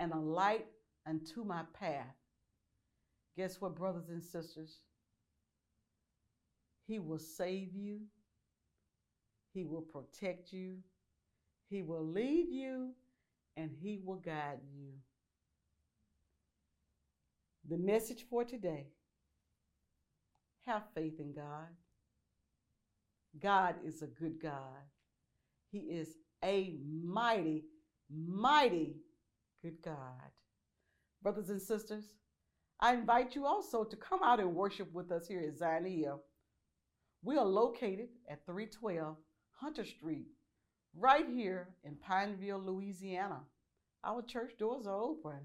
and 0.00 0.12
a 0.12 0.18
light 0.18 0.66
unto 1.06 1.44
my 1.44 1.62
path. 1.78 2.16
Guess 3.36 3.60
what, 3.60 3.76
brothers 3.76 4.08
and 4.08 4.22
sisters? 4.22 4.78
He 6.86 6.98
will 6.98 7.18
save 7.18 7.74
you, 7.74 8.00
He 9.52 9.64
will 9.64 9.82
protect 9.82 10.52
you, 10.52 10.78
He 11.68 11.82
will 11.82 12.06
lead 12.06 12.48
you, 12.50 12.92
and 13.56 13.70
He 13.82 14.00
will 14.02 14.16
guide 14.16 14.60
you. 14.74 14.92
The 17.68 17.78
message 17.78 18.24
for 18.28 18.44
today 18.44 18.86
have 20.66 20.82
faith 20.94 21.20
in 21.20 21.32
God. 21.32 21.68
God 23.40 23.76
is 23.86 24.02
a 24.02 24.06
good 24.06 24.40
God. 24.42 24.82
He 25.72 25.78
is 25.78 26.08
a 26.44 26.76
mighty, 27.02 27.64
mighty 28.14 28.96
good 29.62 29.78
God. 29.82 30.30
Brothers 31.22 31.48
and 31.48 31.62
sisters, 31.62 32.04
I 32.78 32.92
invite 32.92 33.34
you 33.34 33.46
also 33.46 33.82
to 33.82 33.96
come 33.96 34.22
out 34.22 34.38
and 34.38 34.54
worship 34.54 34.92
with 34.92 35.10
us 35.10 35.26
here 35.26 35.40
at 35.40 35.56
Zion 35.56 35.86
Hill. 35.86 36.20
We 37.22 37.38
are 37.38 37.44
located 37.44 38.08
at 38.30 38.44
312 38.44 39.16
Hunter 39.52 39.86
Street, 39.86 40.26
right 40.94 41.26
here 41.26 41.68
in 41.84 41.96
Pineville, 41.96 42.60
Louisiana. 42.60 43.40
Our 44.04 44.20
church 44.20 44.52
doors 44.58 44.86
are 44.86 45.00
open. 45.00 45.38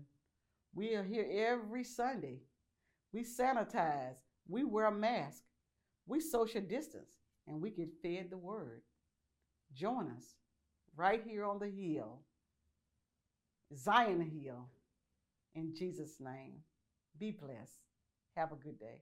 We 0.74 0.96
are 0.96 1.04
here 1.04 1.28
every 1.32 1.86
Sunday. 1.86 2.42
We 3.14 3.24
sanitize, 3.24 4.18
we 4.50 4.66
wear 4.66 4.88
a 4.88 4.92
mask, 4.92 5.44
we 6.06 6.20
social 6.20 6.62
distance, 6.62 7.14
and 7.48 7.62
we 7.62 7.70
get 7.70 8.02
fed 8.02 8.30
the 8.30 8.38
word. 8.38 8.82
Join 9.74 10.10
us 10.18 10.36
right 10.96 11.22
here 11.26 11.46
on 11.46 11.60
the 11.60 11.70
hill, 11.70 12.20
Zion 13.76 14.22
Hill, 14.22 14.68
in 15.56 15.74
Jesus' 15.76 16.20
name. 16.20 16.54
Be 17.20 17.32
blessed. 17.32 17.82
Have 18.36 18.52
a 18.52 18.56
good 18.56 18.80
day. 18.80 19.02